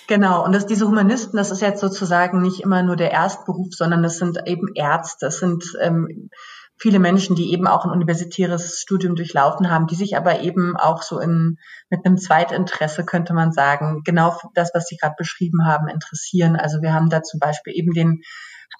Genau, 0.07 0.43
und 0.43 0.53
dass 0.53 0.65
diese 0.65 0.87
Humanisten, 0.87 1.37
das 1.37 1.51
ist 1.51 1.61
jetzt 1.61 1.79
sozusagen 1.79 2.41
nicht 2.41 2.61
immer 2.61 2.83
nur 2.83 2.95
der 2.95 3.11
Erstberuf, 3.11 3.67
sondern 3.71 4.03
es 4.03 4.17
sind 4.17 4.39
eben 4.45 4.67
Ärzte, 4.75 5.27
es 5.27 5.39
sind 5.39 5.63
ähm, 5.81 6.29
viele 6.77 6.99
Menschen, 6.99 7.35
die 7.35 7.53
eben 7.53 7.67
auch 7.67 7.85
ein 7.85 7.91
universitäres 7.91 8.79
Studium 8.79 9.15
durchlaufen 9.15 9.69
haben, 9.69 9.87
die 9.87 9.95
sich 9.95 10.17
aber 10.17 10.41
eben 10.41 10.75
auch 10.75 11.03
so 11.03 11.19
in, 11.19 11.57
mit 11.89 12.05
einem 12.05 12.17
Zweitinteresse, 12.17 13.05
könnte 13.05 13.33
man 13.33 13.53
sagen, 13.53 14.01
genau 14.03 14.35
das, 14.55 14.71
was 14.73 14.87
Sie 14.87 14.97
gerade 14.97 15.15
beschrieben 15.17 15.65
haben, 15.65 15.87
interessieren. 15.87 16.55
Also 16.57 16.81
wir 16.81 16.93
haben 16.93 17.09
da 17.09 17.21
zum 17.21 17.39
Beispiel 17.39 17.73
eben 17.73 17.93
den 17.93 18.21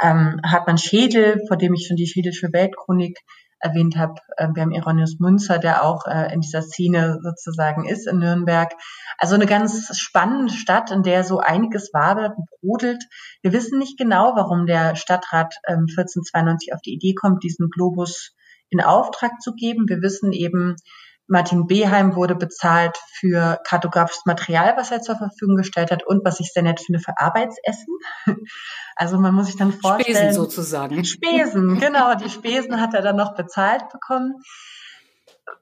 ähm, 0.01 0.41
Hartmann 0.45 0.77
Schädel, 0.77 1.41
vor 1.47 1.57
dem 1.57 1.73
ich 1.73 1.87
schon 1.87 1.95
die 1.95 2.07
Schädelsche 2.07 2.51
Weltchronik 2.51 3.19
erwähnt 3.63 3.97
habe. 3.97 4.15
Äh, 4.37 4.49
wir 4.53 4.61
haben 4.61 4.71
Ironius 4.71 5.19
Münzer, 5.19 5.57
der 5.57 5.83
auch 5.83 6.05
äh, 6.05 6.33
in 6.33 6.41
dieser 6.41 6.61
Szene 6.61 7.19
sozusagen 7.23 7.85
ist 7.85 8.07
in 8.07 8.19
Nürnberg. 8.19 8.73
Also 9.17 9.35
eine 9.35 9.45
ganz 9.45 9.97
spannende 9.97 10.53
Stadt, 10.53 10.91
in 10.91 11.03
der 11.03 11.23
so 11.23 11.39
einiges 11.39 11.93
wabert 11.93 12.37
und 12.37 12.49
brodelt. 12.61 13.03
Wir 13.41 13.53
wissen 13.53 13.79
nicht 13.79 13.97
genau, 13.97 14.33
warum 14.35 14.65
der 14.65 14.95
Stadtrat 14.95 15.55
1492 15.65 16.69
ähm, 16.69 16.75
auf 16.75 16.81
die 16.81 16.93
Idee 16.93 17.13
kommt, 17.13 17.43
diesen 17.43 17.69
Globus 17.69 18.35
in 18.69 18.81
Auftrag 18.81 19.39
zu 19.41 19.53
geben. 19.53 19.87
Wir 19.87 20.01
wissen 20.01 20.33
eben, 20.33 20.75
Martin 21.27 21.67
Beheim 21.67 22.15
wurde 22.15 22.35
bezahlt 22.35 22.97
für 23.19 23.59
kartografisches 23.65 24.25
Material, 24.25 24.73
was 24.75 24.91
er 24.91 25.01
zur 25.01 25.15
Verfügung 25.15 25.55
gestellt 25.55 25.91
hat 25.91 26.05
und 26.05 26.25
was 26.25 26.39
ich 26.39 26.51
sehr 26.51 26.63
nett 26.63 26.81
finde 26.81 26.99
für 26.99 27.17
Arbeitsessen. 27.17 27.97
Also 28.95 29.17
man 29.17 29.33
muss 29.33 29.47
sich 29.47 29.57
dann 29.57 29.73
vorstellen. 29.73 30.15
Spesen 30.15 30.33
sozusagen. 30.33 31.03
Spesen, 31.03 31.79
genau. 31.79 32.13
Die 32.13 32.29
Spesen 32.29 32.79
hat 32.79 32.93
er 32.93 33.01
dann 33.01 33.15
noch 33.15 33.33
bezahlt 33.33 33.89
bekommen. 33.91 34.35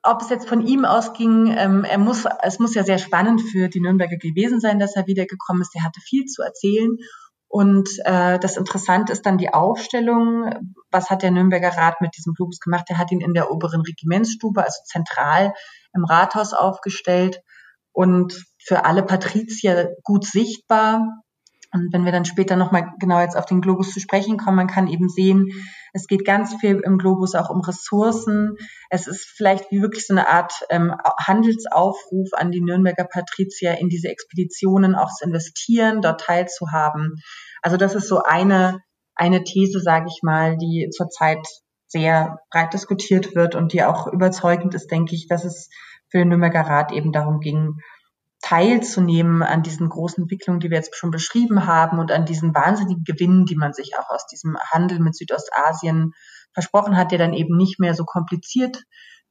Ob 0.04 0.22
es 0.22 0.30
jetzt 0.30 0.50
von 0.50 0.68
ihm 0.68 0.84
ausging, 0.84 1.56
ähm, 1.58 1.86
er 1.86 1.98
muss, 1.98 2.26
es 2.44 2.60
muss 2.60 2.76
ja 2.76 2.84
sehr 2.84 2.98
spannend 2.98 3.42
für 3.42 3.70
die 3.70 3.80
Nürnberger 3.80 4.18
gewesen 4.18 4.60
sein, 4.60 4.80
dass 4.80 4.98
er 4.98 5.08
wiedergekommen 5.08 5.62
ist. 5.62 5.74
Er 5.76 5.86
hatte 5.86 6.02
viel 6.02 6.26
zu 6.26 6.42
erzählen 6.42 6.98
und 7.52 7.90
äh, 8.06 8.40
das 8.40 8.56
Interessante 8.56 9.12
ist 9.12 9.26
dann 9.26 9.38
die 9.38 9.54
Aufstellung. 9.54 10.74
Was 10.90 11.10
hat 11.10 11.22
der 11.22 11.32
Nürnberger 11.32 11.76
Rat 11.76 12.00
mit 12.00 12.16
diesem 12.16 12.34
Globus 12.34 12.62
gemacht? 12.62 12.86
Er 12.88 12.98
hat 12.98 13.12
ihn 13.12 13.20
in 13.20 13.34
der 13.34 13.52
oberen 13.52 13.82
Regimentsstube, 13.82 14.64
also 14.64 14.80
zentral 14.86 15.54
im 15.94 16.06
Rathaus 16.06 16.54
aufgestellt 16.54 17.42
und 17.92 18.46
für 18.58 18.86
alle 18.86 19.04
Patrizier 19.04 19.98
gut 20.04 20.26
sichtbar. 20.26 21.21
Und 21.74 21.94
wenn 21.94 22.04
wir 22.04 22.12
dann 22.12 22.26
später 22.26 22.56
nochmal 22.58 22.94
genau 23.00 23.22
jetzt 23.22 23.38
auf 23.38 23.46
den 23.46 23.62
Globus 23.62 23.92
zu 23.92 24.00
sprechen 24.00 24.38
kommen, 24.38 24.58
man 24.58 24.68
kann 24.68 24.88
eben 24.88 25.08
sehen, 25.08 25.48
es 25.94 26.08
geht 26.08 26.26
ganz 26.26 26.56
viel 26.56 26.82
im 26.84 26.98
Globus 26.98 27.36
auch 27.36 27.50
um 27.50 27.62
Ressourcen. 27.62 28.58
Es 28.90 29.08
ist 29.08 29.26
vielleicht 29.26 29.72
wie 29.72 29.82
wirklich 29.82 30.06
so 30.06 30.14
eine 30.14 30.30
Art 30.30 30.54
ähm, 30.70 30.94
Handelsaufruf 31.26 32.30
an 32.34 32.52
die 32.52 32.62
Nürnberger 32.62 33.06
Patrizier, 33.06 33.78
in 33.78 33.90
diese 33.90 34.10
Expeditionen 34.10 34.96
auch 34.96 35.10
zu 35.10 35.26
investieren, 35.26 36.02
dort 36.02 36.22
teilzuhaben. 36.22 37.16
Also 37.62 37.78
das 37.78 37.96
ist 37.96 38.08
so 38.08 38.22
eine, 38.24 38.80
eine 39.16 39.44
These, 39.44 39.80
sage 39.80 40.08
ich 40.10 40.20
mal, 40.24 40.58
die 40.58 40.90
zurzeit 40.92 41.46
sehr 41.88 42.40
breit 42.50 42.74
diskutiert 42.74 43.36
wird 43.36 43.56
und 43.56 43.74
die 43.74 43.84
auch 43.84 44.08
überzeugend 44.08 44.74
ist, 44.74 44.92
denke 44.92 45.16
ich, 45.16 45.28
dass 45.28 45.44
es 45.44 45.70
für 46.10 46.20
den 46.20 46.30
Nürnberger 46.30 46.62
Rat 46.62 46.92
eben 46.92 47.12
darum 47.12 47.40
ging, 47.40 47.76
teilzunehmen 48.42 49.44
an 49.44 49.64
diesen 49.64 49.88
großen 49.88 50.24
Entwicklungen, 50.24 50.60
die 50.60 50.70
wir 50.70 50.78
jetzt 50.78 50.96
schon 50.96 51.12
beschrieben 51.12 51.66
haben 51.66 52.00
und 52.00 52.12
an 52.12 52.26
diesen 52.26 52.54
wahnsinnigen 52.54 53.04
Gewinnen, 53.04 53.46
die 53.46 53.56
man 53.56 53.74
sich 53.74 53.98
auch 53.98 54.10
aus 54.10 54.26
diesem 54.28 54.58
Handel 54.72 55.00
mit 55.00 55.16
Südostasien 55.16 56.14
versprochen 56.54 56.98
hat, 56.98 57.12
der 57.12 57.20
dann 57.20 57.34
eben 57.34 57.56
nicht 57.56 57.80
mehr 57.80 57.94
so 57.94 58.04
kompliziert 58.04 58.84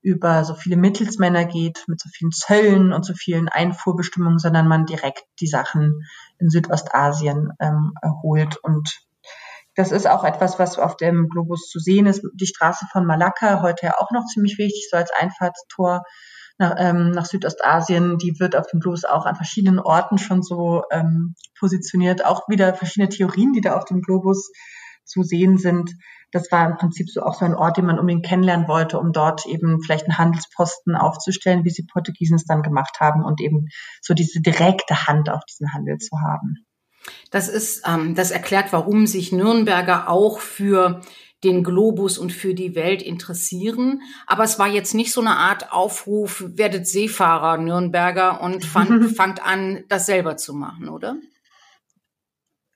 über 0.03 0.45
so 0.45 0.55
viele 0.55 0.77
Mittelsmänner 0.77 1.45
geht, 1.45 1.85
mit 1.87 2.01
so 2.01 2.09
vielen 2.11 2.33
Zöllen 2.33 2.93
und 2.93 3.05
so 3.05 3.13
vielen 3.13 3.49
Einfuhrbestimmungen, 3.49 4.39
sondern 4.39 4.67
man 4.67 4.87
direkt 4.87 5.25
die 5.41 5.47
Sachen 5.47 6.07
in 6.39 6.49
Südostasien 6.49 7.53
ähm, 7.61 7.93
erholt. 8.01 8.57
Und 8.63 9.03
das 9.77 9.93
ist 9.93 10.07
auch 10.07 10.25
etwas, 10.25 10.59
was 10.59 10.79
auf 10.79 10.97
dem 10.97 11.29
Globus 11.29 11.69
zu 11.69 11.79
sehen 11.79 12.07
ist. 12.07 12.23
Die 12.35 12.47
Straße 12.47 12.87
von 12.93 13.05
Malakka, 13.05 13.61
heute 13.61 13.87
ja 13.87 13.95
auch 13.99 14.11
noch 14.11 14.25
ziemlich 14.25 14.57
wichtig, 14.57 14.89
so 14.91 14.97
als 14.97 15.11
Einfahrtstor 15.13 16.03
nach, 16.61 16.75
ähm, 16.79 17.11
nach 17.11 17.25
Südostasien, 17.25 18.19
die 18.19 18.39
wird 18.39 18.55
auf 18.55 18.67
dem 18.69 18.81
Globus 18.81 19.05
auch 19.05 19.27
an 19.27 19.35
verschiedenen 19.35 19.81
Orten 19.81 20.19
schon 20.19 20.43
so 20.43 20.83
ähm, 20.93 21.35
positioniert. 21.59 22.25
Auch 22.25 22.49
wieder 22.49 22.75
verschiedene 22.75 23.09
Theorien, 23.09 23.53
die 23.53 23.63
da 23.63 23.77
auf 23.77 23.87
dem 23.87 24.03
Globus 24.03 24.53
zu 25.05 25.23
sehen 25.23 25.59
sind. 25.59 25.91
Das 26.33 26.53
war 26.53 26.69
im 26.71 26.77
Prinzip 26.77 27.11
so 27.11 27.23
auch 27.23 27.35
so 27.35 27.45
ein 27.45 27.57
Ort, 27.57 27.79
den 27.79 27.87
man 27.87 27.99
unbedingt 27.99 28.25
kennenlernen 28.25 28.69
wollte, 28.69 29.01
um 29.01 29.13
dort 29.13 29.47
eben 29.47 29.83
vielleicht 29.83 30.05
einen 30.05 30.19
Handelsposten 30.19 30.95
aufzustellen, 30.95 31.65
wie 31.65 31.71
sie 31.71 31.87
Portugiesen 31.91 32.37
es 32.37 32.45
dann 32.45 32.63
gemacht 32.63 33.01
haben 33.01 33.25
und 33.25 33.41
eben 33.41 33.67
so 34.01 34.15
diese 34.15 34.41
direkte 34.41 35.09
Hand 35.09 35.29
auf 35.29 35.43
diesen 35.47 35.73
Handel 35.73 35.99
zu 35.99 36.17
haben. 36.21 36.59
Das 37.31 37.49
ist, 37.49 37.89
ähm, 37.89 38.15
das 38.15 38.31
erklärt, 38.31 38.73
warum 38.73 39.07
sich 39.07 39.33
Nürnberger 39.33 40.09
auch 40.09 40.39
für 40.39 41.01
den 41.45 41.65
Globus 41.65 42.19
und 42.19 42.33
für 42.33 42.55
die 42.55 42.75
Welt 42.75 43.03
interessieren. 43.03 44.03
Aber 44.27 44.45
es 44.45 44.59
war 44.59 44.69
jetzt 44.69 44.95
nicht 44.95 45.13
so 45.13 45.21
eine 45.21 45.37
Art 45.37 45.73
Aufruf, 45.73 46.45
werdet 46.47 46.87
Seefahrer, 46.87 47.57
Nürnberger 47.59 48.41
und 48.41 48.65
fang, 48.65 49.09
fangt 49.09 49.45
an, 49.45 49.85
das 49.89 50.07
selber 50.07 50.37
zu 50.37 50.55
machen, 50.55 50.89
oder? 50.89 51.17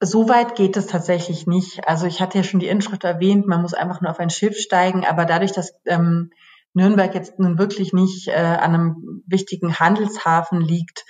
So 0.00 0.28
weit 0.28 0.56
geht 0.56 0.76
es 0.76 0.86
tatsächlich 0.86 1.46
nicht. 1.46 1.86
Also 1.88 2.06
ich 2.06 2.20
hatte 2.20 2.38
ja 2.38 2.44
schon 2.44 2.60
die 2.60 2.66
Inschrift 2.66 3.04
erwähnt, 3.04 3.46
man 3.46 3.62
muss 3.62 3.74
einfach 3.74 4.00
nur 4.00 4.10
auf 4.10 4.18
ein 4.18 4.30
Schiff 4.30 4.56
steigen, 4.58 5.04
aber 5.04 5.24
dadurch, 5.24 5.52
dass 5.52 5.72
ähm, 5.86 6.30
Nürnberg 6.74 7.14
jetzt 7.14 7.38
nun 7.38 7.58
wirklich 7.58 7.92
nicht 7.92 8.28
äh, 8.28 8.32
an 8.32 8.74
einem 8.74 9.22
wichtigen 9.26 9.78
Handelshafen 9.78 10.60
liegt, 10.60 11.04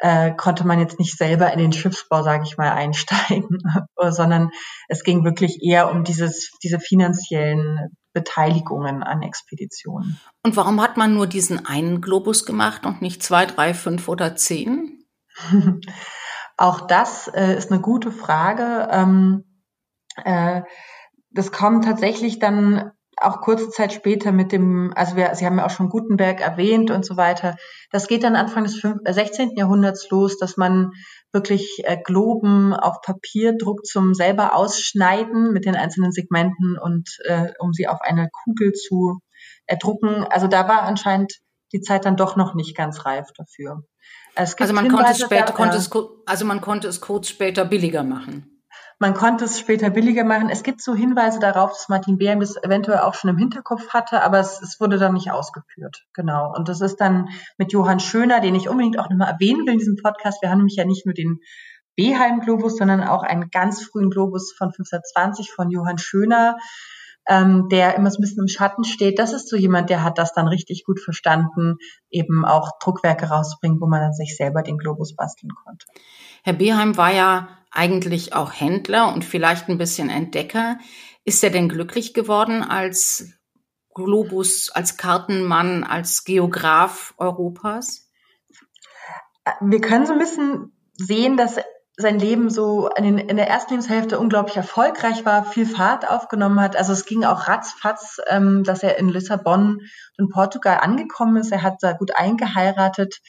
äh, 0.00 0.34
konnte 0.34 0.66
man 0.66 0.80
jetzt 0.80 0.98
nicht 0.98 1.16
selber 1.16 1.52
in 1.52 1.58
den 1.58 1.72
Schiffsbau, 1.72 2.22
sage 2.22 2.44
ich 2.46 2.56
mal, 2.56 2.70
einsteigen, 2.70 3.58
sondern 4.10 4.50
es 4.88 5.04
ging 5.04 5.24
wirklich 5.24 5.62
eher 5.62 5.90
um 5.90 6.04
dieses, 6.04 6.50
diese 6.62 6.80
finanziellen 6.80 7.90
Beteiligungen 8.12 9.02
an 9.02 9.22
Expeditionen. 9.22 10.18
Und 10.42 10.56
warum 10.56 10.80
hat 10.80 10.96
man 10.96 11.14
nur 11.14 11.26
diesen 11.26 11.64
einen 11.66 12.00
Globus 12.00 12.44
gemacht 12.44 12.86
und 12.86 13.02
nicht 13.02 13.22
zwei, 13.22 13.46
drei, 13.46 13.74
fünf 13.74 14.08
oder 14.08 14.34
zehn? 14.36 15.04
Auch 16.56 16.80
das 16.86 17.28
äh, 17.28 17.56
ist 17.56 17.70
eine 17.70 17.80
gute 17.80 18.10
Frage. 18.10 18.88
Ähm, 18.90 19.44
äh, 20.24 20.62
das 21.30 21.52
kommt 21.52 21.84
tatsächlich 21.84 22.38
dann 22.38 22.90
auch 23.20 23.40
kurze 23.40 23.70
Zeit 23.70 23.92
später 23.92 24.32
mit 24.32 24.52
dem, 24.52 24.92
also 24.96 25.16
wir, 25.16 25.34
Sie 25.34 25.46
haben 25.46 25.58
ja 25.58 25.66
auch 25.66 25.70
schon 25.70 25.88
Gutenberg 25.88 26.40
erwähnt 26.40 26.90
und 26.90 27.04
so 27.04 27.16
weiter. 27.16 27.56
Das 27.90 28.08
geht 28.08 28.24
dann 28.24 28.36
Anfang 28.36 28.64
des 28.64 28.80
16. 28.80 29.50
Äh, 29.50 29.58
Jahrhunderts 29.58 30.08
los, 30.10 30.38
dass 30.38 30.56
man 30.56 30.92
wirklich 31.32 31.82
äh, 31.84 31.98
Globen 32.02 32.74
auf 32.74 33.02
Papier 33.02 33.56
druckt 33.56 33.86
zum 33.86 34.14
selber 34.14 34.56
ausschneiden 34.56 35.52
mit 35.52 35.64
den 35.64 35.76
einzelnen 35.76 36.12
Segmenten 36.12 36.78
und 36.78 37.08
äh, 37.24 37.52
um 37.58 37.72
sie 37.72 37.88
auf 37.88 38.00
eine 38.00 38.28
Kugel 38.44 38.72
zu 38.72 39.20
erdrucken. 39.66 40.24
Also 40.24 40.46
da 40.46 40.68
war 40.68 40.82
anscheinend 40.82 41.34
die 41.72 41.80
Zeit 41.80 42.04
dann 42.04 42.16
doch 42.16 42.36
noch 42.36 42.54
nicht 42.54 42.76
ganz 42.76 43.04
reif 43.04 43.28
dafür. 43.36 43.84
also 44.34 44.72
man 44.72 44.88
konnte 44.88 45.12
es 45.12 45.20
später, 45.20 45.46
da, 45.46 45.52
konnte 45.52 45.76
es, 45.76 45.90
also 46.26 46.44
man 46.44 46.60
konnte 46.60 46.88
es 46.88 47.00
kurz 47.00 47.28
später 47.28 47.64
billiger 47.64 48.02
machen. 48.02 48.59
Man 49.02 49.14
konnte 49.14 49.46
es 49.46 49.58
später 49.58 49.88
billiger 49.88 50.24
machen. 50.24 50.50
Es 50.50 50.62
gibt 50.62 50.82
so 50.82 50.94
Hinweise 50.94 51.40
darauf, 51.40 51.70
dass 51.70 51.88
Martin 51.88 52.18
Behrm 52.18 52.38
das 52.38 52.62
eventuell 52.62 52.98
auch 52.98 53.14
schon 53.14 53.30
im 53.30 53.38
Hinterkopf 53.38 53.88
hatte, 53.88 54.22
aber 54.22 54.38
es, 54.40 54.60
es 54.60 54.78
wurde 54.78 54.98
dann 54.98 55.14
nicht 55.14 55.30
ausgeführt. 55.32 56.04
Genau. 56.12 56.54
Und 56.54 56.68
das 56.68 56.82
ist 56.82 56.96
dann 57.00 57.30
mit 57.56 57.72
Johann 57.72 57.98
Schöner, 57.98 58.40
den 58.40 58.54
ich 58.54 58.68
unbedingt 58.68 58.98
auch 58.98 59.08
nochmal 59.08 59.32
erwähnen 59.32 59.64
will 59.64 59.72
in 59.72 59.78
diesem 59.78 59.96
Podcast. 59.96 60.42
Wir 60.42 60.50
haben 60.50 60.58
nämlich 60.58 60.76
ja 60.76 60.84
nicht 60.84 61.06
nur 61.06 61.14
den 61.14 61.40
Beheim-Globus, 61.96 62.76
sondern 62.76 63.02
auch 63.02 63.22
einen 63.22 63.48
ganz 63.50 63.82
frühen 63.82 64.10
Globus 64.10 64.52
von 64.52 64.66
1520 64.66 65.50
von 65.50 65.70
Johann 65.70 65.96
Schöner, 65.96 66.58
ähm, 67.26 67.70
der 67.70 67.94
immer 67.94 68.10
so 68.10 68.18
ein 68.18 68.20
bisschen 68.20 68.42
im 68.42 68.48
Schatten 68.48 68.84
steht. 68.84 69.18
Das 69.18 69.32
ist 69.32 69.48
so 69.48 69.56
jemand, 69.56 69.88
der 69.88 70.04
hat 70.04 70.18
das 70.18 70.34
dann 70.34 70.46
richtig 70.46 70.84
gut 70.84 71.00
verstanden, 71.00 71.78
eben 72.10 72.44
auch 72.44 72.72
Druckwerke 72.80 73.30
rausbringen, 73.30 73.80
wo 73.80 73.86
man 73.86 74.02
dann 74.02 74.12
sich 74.12 74.36
selber 74.36 74.62
den 74.62 74.76
Globus 74.76 75.16
basteln 75.16 75.52
konnte. 75.64 75.86
Herr 76.44 76.52
Beheim 76.52 76.98
war 76.98 77.14
ja 77.14 77.48
eigentlich 77.70 78.32
auch 78.32 78.52
Händler 78.52 79.12
und 79.12 79.24
vielleicht 79.24 79.68
ein 79.68 79.78
bisschen 79.78 80.10
Entdecker. 80.10 80.78
Ist 81.24 81.44
er 81.44 81.50
denn 81.50 81.68
glücklich 81.68 82.14
geworden 82.14 82.62
als 82.62 83.32
Globus, 83.94 84.70
als 84.70 84.96
Kartenmann, 84.96 85.84
als 85.84 86.24
Geograf 86.24 87.14
Europas? 87.18 88.08
Wir 89.60 89.80
können 89.80 90.06
so 90.06 90.12
ein 90.12 90.18
bisschen 90.18 90.72
sehen, 90.94 91.36
dass 91.36 91.58
sein 91.96 92.18
Leben 92.18 92.50
so 92.50 92.88
in, 92.96 93.18
in, 93.18 93.36
der 93.36 93.48
ersten 93.48 93.74
Lebenshälfte 93.74 94.18
unglaublich 94.18 94.56
erfolgreich 94.56 95.24
war, 95.24 95.44
viel 95.44 95.66
Fahrt 95.66 96.08
aufgenommen 96.08 96.60
hat. 96.60 96.76
Also 96.76 96.92
es 96.92 97.04
ging 97.04 97.24
auch 97.24 97.46
ratzfatz, 97.46 98.18
ähm, 98.28 98.64
dass 98.64 98.82
er 98.82 98.98
in 98.98 99.08
Lissabon 99.08 99.82
und 100.16 100.30
Portugal 100.30 100.78
angekommen 100.80 101.36
ist. 101.36 101.52
Er 101.52 101.62
hat 101.62 101.76
da 101.82 101.92
gut 101.92 102.16
eingeheiratet 102.16 103.20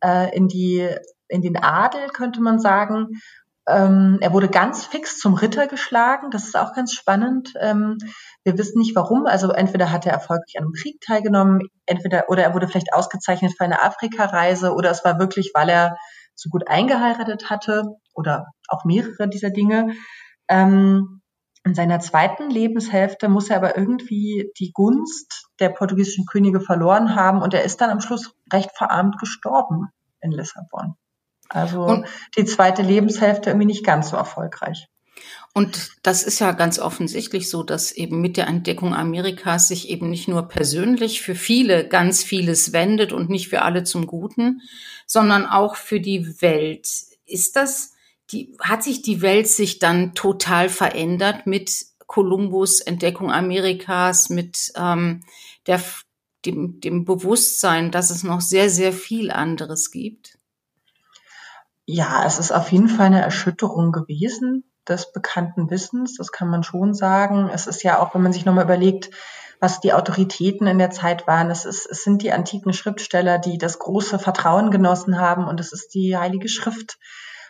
äh, 0.00 0.34
in 0.36 0.48
die 0.48 0.88
in 1.28 1.42
den 1.42 1.56
Adel, 1.58 2.08
könnte 2.08 2.40
man 2.40 2.58
sagen. 2.58 3.20
Ähm, 3.68 4.18
er 4.20 4.32
wurde 4.32 4.48
ganz 4.48 4.84
fix 4.86 5.18
zum 5.18 5.34
Ritter 5.34 5.66
geschlagen. 5.66 6.30
Das 6.30 6.44
ist 6.44 6.56
auch 6.56 6.74
ganz 6.74 6.94
spannend. 6.94 7.52
Ähm, 7.60 7.98
wir 8.44 8.56
wissen 8.56 8.78
nicht 8.78 8.96
warum. 8.96 9.26
Also 9.26 9.50
entweder 9.50 9.92
hat 9.92 10.06
er 10.06 10.12
erfolgreich 10.12 10.56
an 10.56 10.64
einem 10.64 10.72
Krieg 10.72 11.00
teilgenommen, 11.00 11.60
entweder 11.86 12.28
oder 12.28 12.42
er 12.42 12.54
wurde 12.54 12.68
vielleicht 12.68 12.92
ausgezeichnet 12.92 13.52
für 13.56 13.64
eine 13.64 13.82
Afrikareise 13.82 14.72
oder 14.72 14.90
es 14.90 15.04
war 15.04 15.18
wirklich, 15.18 15.52
weil 15.54 15.68
er 15.68 15.96
so 16.34 16.48
gut 16.50 16.68
eingeheiratet 16.68 17.50
hatte 17.50 17.84
oder 18.14 18.46
auch 18.68 18.84
mehrere 18.84 19.28
dieser 19.28 19.50
Dinge. 19.50 19.92
Ähm, 20.48 21.20
in 21.64 21.74
seiner 21.74 22.00
zweiten 22.00 22.48
Lebenshälfte 22.48 23.28
muss 23.28 23.50
er 23.50 23.56
aber 23.56 23.76
irgendwie 23.76 24.50
die 24.58 24.72
Gunst 24.72 25.48
der 25.60 25.68
portugiesischen 25.68 26.24
Könige 26.24 26.60
verloren 26.60 27.14
haben 27.14 27.42
und 27.42 27.52
er 27.52 27.64
ist 27.64 27.80
dann 27.80 27.90
am 27.90 28.00
Schluss 28.00 28.34
recht 28.52 28.70
verarmt 28.76 29.18
gestorben 29.18 29.88
in 30.20 30.30
Lissabon. 30.30 30.94
Also 31.48 31.82
und, 31.82 32.06
die 32.36 32.44
zweite 32.44 32.82
Lebenshälfte 32.82 33.50
irgendwie 33.50 33.66
nicht 33.66 33.84
ganz 33.84 34.10
so 34.10 34.16
erfolgreich. 34.16 34.88
Und 35.54 35.90
das 36.02 36.22
ist 36.22 36.38
ja 36.38 36.52
ganz 36.52 36.78
offensichtlich 36.78 37.48
so, 37.48 37.62
dass 37.62 37.90
eben 37.90 38.20
mit 38.20 38.36
der 38.36 38.46
Entdeckung 38.46 38.94
Amerikas 38.94 39.68
sich 39.68 39.88
eben 39.88 40.10
nicht 40.10 40.28
nur 40.28 40.46
persönlich 40.46 41.20
für 41.20 41.34
viele 41.34 41.88
ganz 41.88 42.22
vieles 42.22 42.72
wendet 42.72 43.12
und 43.12 43.28
nicht 43.28 43.48
für 43.48 43.62
alle 43.62 43.82
zum 43.82 44.06
Guten, 44.06 44.60
sondern 45.06 45.46
auch 45.46 45.74
für 45.74 46.00
die 46.00 46.40
Welt. 46.40 46.88
Ist 47.26 47.56
das, 47.56 47.94
die, 48.30 48.56
hat 48.60 48.84
sich 48.84 49.02
die 49.02 49.20
Welt 49.20 49.48
sich 49.48 49.78
dann 49.78 50.14
total 50.14 50.68
verändert 50.68 51.46
mit 51.46 51.86
Kolumbus 52.06 52.80
Entdeckung 52.80 53.32
Amerikas, 53.32 54.30
mit 54.30 54.72
ähm, 54.76 55.24
der, 55.66 55.82
dem, 56.46 56.80
dem 56.80 57.04
Bewusstsein, 57.04 57.90
dass 57.90 58.10
es 58.10 58.22
noch 58.22 58.40
sehr, 58.40 58.70
sehr 58.70 58.92
viel 58.92 59.30
anderes 59.30 59.90
gibt? 59.90 60.37
Ja, 61.90 62.22
es 62.26 62.38
ist 62.38 62.52
auf 62.52 62.70
jeden 62.70 62.90
Fall 62.90 63.06
eine 63.06 63.22
Erschütterung 63.22 63.92
gewesen 63.92 64.70
des 64.86 65.10
bekannten 65.10 65.70
Wissens, 65.70 66.16
das 66.18 66.32
kann 66.32 66.48
man 66.48 66.62
schon 66.62 66.92
sagen. 66.92 67.48
Es 67.50 67.66
ist 67.66 67.82
ja 67.82 67.98
auch, 67.98 68.14
wenn 68.14 68.20
man 68.20 68.34
sich 68.34 68.44
nochmal 68.44 68.66
überlegt, 68.66 69.08
was 69.58 69.80
die 69.80 69.94
Autoritäten 69.94 70.66
in 70.66 70.76
der 70.76 70.90
Zeit 70.90 71.26
waren. 71.26 71.48
Es, 71.50 71.64
ist, 71.64 71.86
es 71.86 72.04
sind 72.04 72.20
die 72.20 72.30
antiken 72.30 72.74
Schriftsteller, 72.74 73.38
die 73.38 73.56
das 73.56 73.78
große 73.78 74.18
Vertrauen 74.18 74.70
genossen 74.70 75.18
haben 75.18 75.48
und 75.48 75.60
es 75.60 75.72
ist 75.72 75.94
die 75.94 76.14
Heilige 76.14 76.50
Schrift, 76.50 76.98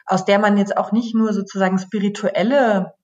aus 0.07 0.24
der 0.24 0.38
man 0.38 0.57
jetzt 0.57 0.77
auch 0.77 0.92
nicht 0.92 1.16
nur 1.16 1.33
sozusagen 1.33 1.81
spirituelle 1.81 2.94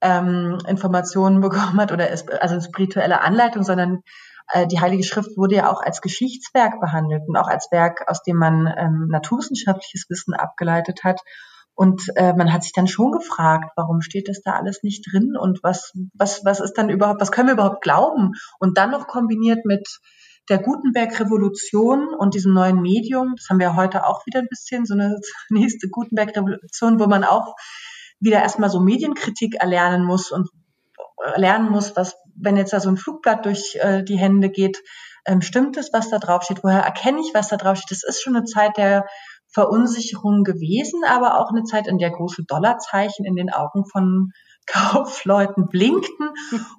ähm, 0.00 0.56
Informationen 0.66 1.40
bekommen 1.42 1.78
hat 1.78 1.92
oder 1.92 2.08
also 2.40 2.58
spirituelle 2.58 3.20
Anleitung, 3.20 3.64
sondern 3.64 4.00
die 4.70 4.80
Heilige 4.80 5.04
Schrift 5.04 5.36
wurde 5.36 5.56
ja 5.56 5.70
auch 5.70 5.80
als 5.80 6.00
Geschichtswerk 6.00 6.80
behandelt 6.80 7.22
und 7.28 7.36
auch 7.36 7.48
als 7.48 7.68
Werk, 7.70 8.08
aus 8.08 8.22
dem 8.22 8.36
man 8.36 8.66
ähm, 8.76 9.08
naturwissenschaftliches 9.08 10.06
Wissen 10.08 10.34
abgeleitet 10.34 11.04
hat. 11.04 11.20
Und 11.74 12.02
äh, 12.16 12.34
man 12.34 12.52
hat 12.52 12.62
sich 12.62 12.72
dann 12.72 12.86
schon 12.86 13.12
gefragt, 13.12 13.70
warum 13.76 14.02
steht 14.02 14.28
das 14.28 14.42
da 14.42 14.52
alles 14.52 14.82
nicht 14.82 15.06
drin 15.10 15.34
und 15.38 15.62
was, 15.62 15.92
was, 16.12 16.44
was 16.44 16.60
ist 16.60 16.74
dann 16.74 16.90
überhaupt, 16.90 17.20
was 17.20 17.32
können 17.32 17.48
wir 17.48 17.54
überhaupt 17.54 17.82
glauben? 17.82 18.32
Und 18.58 18.76
dann 18.76 18.90
noch 18.90 19.06
kombiniert 19.06 19.64
mit 19.64 19.88
der 20.50 20.58
Gutenberg-Revolution 20.58 22.12
und 22.12 22.34
diesem 22.34 22.52
neuen 22.52 22.82
Medium, 22.82 23.34
das 23.36 23.48
haben 23.48 23.60
wir 23.60 23.76
heute 23.76 24.04
auch 24.06 24.26
wieder 24.26 24.40
ein 24.40 24.48
bisschen, 24.48 24.84
so 24.84 24.94
eine 24.94 25.20
nächste 25.48 25.88
Gutenberg-Revolution, 25.88 27.00
wo 27.00 27.06
man 27.06 27.24
auch 27.24 27.54
wieder 28.18 28.42
erstmal 28.42 28.68
so 28.68 28.80
Medienkritik 28.80 29.54
erlernen 29.54 30.04
muss 30.04 30.30
und 30.30 30.50
lernen 31.36 31.70
muss, 31.70 31.96
was, 31.96 32.16
wenn 32.34 32.56
jetzt 32.56 32.72
da 32.72 32.80
so 32.80 32.88
ein 32.88 32.96
Flugblatt 32.96 33.44
durch 33.44 33.76
äh, 33.80 34.02
die 34.02 34.18
Hände 34.18 34.50
geht, 34.50 34.78
ähm, 35.26 35.42
stimmt 35.42 35.76
es, 35.76 35.92
was 35.92 36.10
da 36.10 36.18
drauf 36.18 36.42
steht? 36.42 36.62
Woher 36.62 36.80
erkenne 36.80 37.20
ich, 37.20 37.34
was 37.34 37.48
da 37.48 37.56
drauf 37.56 37.76
steht? 37.76 37.90
Das 37.90 38.02
ist 38.02 38.22
schon 38.22 38.36
eine 38.36 38.44
Zeit 38.44 38.76
der 38.76 39.06
Verunsicherung 39.52 40.44
gewesen, 40.44 41.02
aber 41.06 41.38
auch 41.38 41.50
eine 41.50 41.64
Zeit, 41.64 41.86
in 41.86 41.98
der 41.98 42.10
große 42.10 42.44
Dollarzeichen 42.46 43.24
in 43.24 43.36
den 43.36 43.52
Augen 43.52 43.84
von 43.84 44.30
Kaufleuten 44.66 45.68
blinkten. 45.68 46.30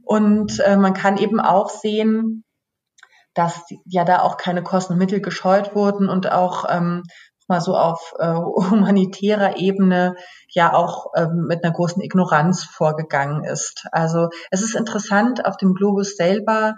Und 0.04 0.60
äh, 0.60 0.77
man 0.77 0.93
kann 0.93 1.17
eben 1.17 1.39
auch 1.39 1.69
sehen, 1.69 2.45
dass 3.34 3.65
ja 3.86 4.06
da 4.06 4.21
auch 4.21 4.38
keine 4.38 4.63
Kosten 4.63 4.93
und 4.93 4.99
Mittel 4.99 5.21
gescheut 5.21 5.75
wurden 5.75 6.10
und 6.10 6.32
auch 6.32 6.65
ähm, 6.69 7.04
mal 7.51 7.61
so 7.61 7.75
auf 7.75 8.13
äh, 8.17 8.33
humanitärer 8.33 9.57
Ebene 9.57 10.15
ja 10.49 10.73
auch 10.73 11.07
ähm, 11.15 11.45
mit 11.47 11.63
einer 11.63 11.73
großen 11.73 12.01
Ignoranz 12.01 12.63
vorgegangen 12.63 13.43
ist. 13.43 13.85
Also 13.91 14.29
es 14.49 14.61
ist 14.61 14.75
interessant, 14.75 15.45
auf 15.45 15.57
dem 15.57 15.73
Globus 15.73 16.15
selber 16.15 16.75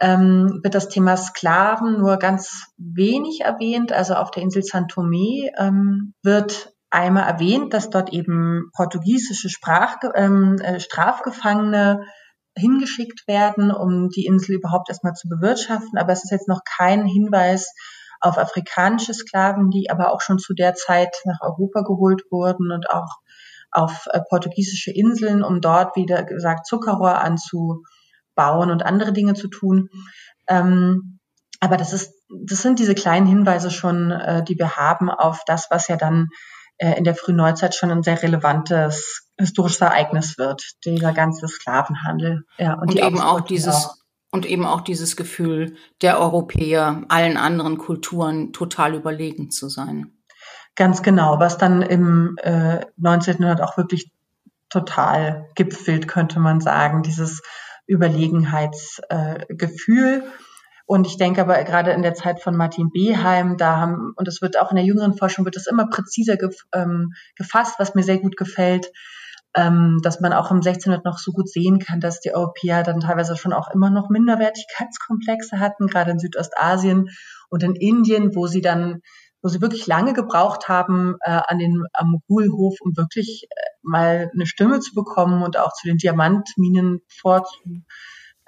ähm, 0.00 0.60
wird 0.62 0.74
das 0.74 0.88
Thema 0.88 1.16
Sklaven 1.16 1.98
nur 1.98 2.18
ganz 2.18 2.66
wenig 2.76 3.40
erwähnt. 3.42 3.92
Also 3.92 4.14
auf 4.14 4.30
der 4.30 4.42
Insel 4.42 4.62
San 4.62 4.86
Tomé 4.86 5.50
ähm, 5.56 6.14
wird 6.22 6.72
einmal 6.90 7.24
erwähnt, 7.24 7.74
dass 7.74 7.90
dort 7.90 8.12
eben 8.12 8.70
portugiesische 8.76 9.48
Sprach, 9.48 9.96
ähm, 10.14 10.56
äh, 10.62 10.80
Strafgefangene 10.80 12.02
hingeschickt 12.56 13.28
werden, 13.28 13.70
um 13.70 14.08
die 14.08 14.26
Insel 14.26 14.56
überhaupt 14.56 14.88
erstmal 14.88 15.14
zu 15.14 15.28
bewirtschaften. 15.28 15.98
Aber 15.98 16.12
es 16.12 16.24
ist 16.24 16.30
jetzt 16.32 16.48
noch 16.48 16.62
kein 16.64 17.04
Hinweis 17.04 17.72
auf 18.20 18.38
afrikanische 18.38 19.14
Sklaven, 19.14 19.70
die 19.70 19.90
aber 19.90 20.12
auch 20.12 20.20
schon 20.20 20.38
zu 20.38 20.54
der 20.54 20.74
Zeit 20.74 21.14
nach 21.24 21.40
Europa 21.40 21.82
geholt 21.82 22.22
wurden 22.30 22.72
und 22.72 22.90
auch 22.90 23.18
auf 23.70 24.06
äh, 24.10 24.20
portugiesische 24.28 24.90
Inseln, 24.90 25.42
um 25.42 25.60
dort, 25.60 25.94
wie 25.96 26.06
gesagt, 26.06 26.66
Zuckerrohr 26.66 27.18
anzubauen 27.18 28.70
und 28.70 28.84
andere 28.84 29.12
Dinge 29.12 29.34
zu 29.34 29.48
tun. 29.48 29.90
Ähm, 30.48 31.18
aber 31.60 31.76
das 31.76 31.92
ist, 31.92 32.14
das 32.28 32.62
sind 32.62 32.78
diese 32.78 32.94
kleinen 32.94 33.26
Hinweise 33.26 33.70
schon, 33.70 34.10
äh, 34.10 34.42
die 34.44 34.58
wir 34.58 34.76
haben 34.76 35.10
auf 35.10 35.42
das, 35.46 35.66
was 35.70 35.88
ja 35.88 35.96
dann 35.96 36.28
äh, 36.78 36.96
in 36.96 37.04
der 37.04 37.14
frühen 37.14 37.36
Neuzeit 37.36 37.74
schon 37.74 37.90
ein 37.90 38.02
sehr 38.02 38.22
relevantes 38.22 39.28
historisches 39.36 39.80
Ereignis 39.80 40.38
wird, 40.38 40.62
dieser 40.84 41.12
ganze 41.12 41.46
Sklavenhandel. 41.46 42.44
Ja, 42.56 42.74
und, 42.74 42.90
und 42.90 42.96
eben 42.96 43.20
auch 43.20 43.40
dieses 43.40 43.97
und 44.30 44.46
eben 44.46 44.66
auch 44.66 44.82
dieses 44.82 45.16
Gefühl 45.16 45.74
der 46.02 46.20
Europäer, 46.20 47.02
allen 47.08 47.36
anderen 47.36 47.78
Kulturen 47.78 48.52
total 48.52 48.94
überlegen 48.94 49.50
zu 49.50 49.68
sein. 49.68 50.12
Ganz 50.74 51.02
genau, 51.02 51.40
was 51.40 51.58
dann 51.58 51.82
im 51.82 52.36
äh, 52.42 52.84
19. 52.96 53.38
Jahrhundert 53.40 53.66
auch 53.66 53.76
wirklich 53.76 54.12
total 54.68 55.48
gipfelt, 55.54 56.08
könnte 56.08 56.40
man 56.40 56.60
sagen, 56.60 57.02
dieses 57.02 57.42
Überlegenheitsgefühl. 57.86 60.18
Äh, 60.18 60.22
und 60.86 61.06
ich 61.06 61.16
denke 61.16 61.40
aber 61.40 61.62
gerade 61.64 61.92
in 61.92 62.02
der 62.02 62.14
Zeit 62.14 62.40
von 62.40 62.56
Martin 62.56 62.90
Beheim, 62.90 63.56
da 63.56 63.76
haben, 63.76 64.12
und 64.16 64.28
es 64.28 64.40
wird 64.40 64.58
auch 64.58 64.70
in 64.70 64.76
der 64.76 64.84
jüngeren 64.84 65.16
Forschung, 65.16 65.44
wird 65.44 65.56
es 65.56 65.66
immer 65.66 65.88
präziser 65.88 66.36
gef, 66.36 66.64
ähm, 66.72 67.12
gefasst, 67.36 67.74
was 67.78 67.94
mir 67.94 68.02
sehr 68.02 68.18
gut 68.18 68.36
gefällt, 68.36 68.90
ähm, 69.58 69.98
dass 70.02 70.20
man 70.20 70.32
auch 70.32 70.52
im 70.52 70.58
1600 70.58 71.04
noch 71.04 71.18
so 71.18 71.32
gut 71.32 71.48
sehen 71.48 71.80
kann, 71.80 71.98
dass 71.98 72.20
die 72.20 72.32
Europäer 72.32 72.84
dann 72.84 73.00
teilweise 73.00 73.36
schon 73.36 73.52
auch 73.52 73.68
immer 73.74 73.90
noch 73.90 74.08
Minderwertigkeitskomplexe 74.08 75.58
hatten, 75.58 75.88
gerade 75.88 76.12
in 76.12 76.20
Südostasien 76.20 77.08
und 77.50 77.64
in 77.64 77.74
Indien, 77.74 78.36
wo 78.36 78.46
sie 78.46 78.60
dann 78.60 79.00
wo 79.40 79.48
sie 79.48 79.60
wirklich 79.60 79.86
lange 79.86 80.14
gebraucht 80.14 80.68
haben 80.68 81.14
äh, 81.20 81.30
an 81.30 81.58
den 81.58 81.84
am 81.92 82.10
Mogulhof, 82.10 82.74
um 82.80 82.96
wirklich 82.96 83.46
äh, 83.50 83.54
mal 83.82 84.30
eine 84.34 84.46
Stimme 84.46 84.80
zu 84.80 84.94
bekommen 84.94 85.42
und 85.42 85.56
auch 85.56 85.72
zu 85.72 85.86
den 85.86 85.96
Diamantminen 85.96 87.02
vorzupreschen, 87.08 87.86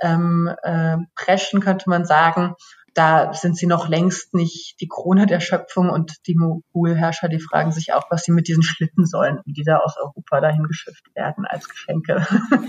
ähm, 0.00 0.50
äh, 0.62 0.96
preschen, 1.14 1.60
könnte 1.60 1.88
man 1.88 2.04
sagen. 2.04 2.54
Da 2.94 3.32
sind 3.34 3.56
sie 3.56 3.66
noch 3.66 3.88
längst 3.88 4.34
nicht 4.34 4.80
die 4.80 4.88
Krone 4.88 5.26
der 5.26 5.40
Schöpfung 5.40 5.90
und 5.90 6.16
die 6.26 6.34
Mogulherrscher, 6.34 7.28
die 7.28 7.40
fragen 7.40 7.72
sich 7.72 7.92
auch, 7.92 8.04
was 8.10 8.24
sie 8.24 8.32
mit 8.32 8.48
diesen 8.48 8.62
Schlitten 8.62 9.06
sollen, 9.06 9.40
die 9.46 9.62
da 9.62 9.78
aus 9.78 9.96
Europa 9.96 10.40
dahin 10.40 10.64
geschifft 10.64 11.04
werden 11.14 11.44
als 11.46 11.68
Geschenke. 11.68 12.26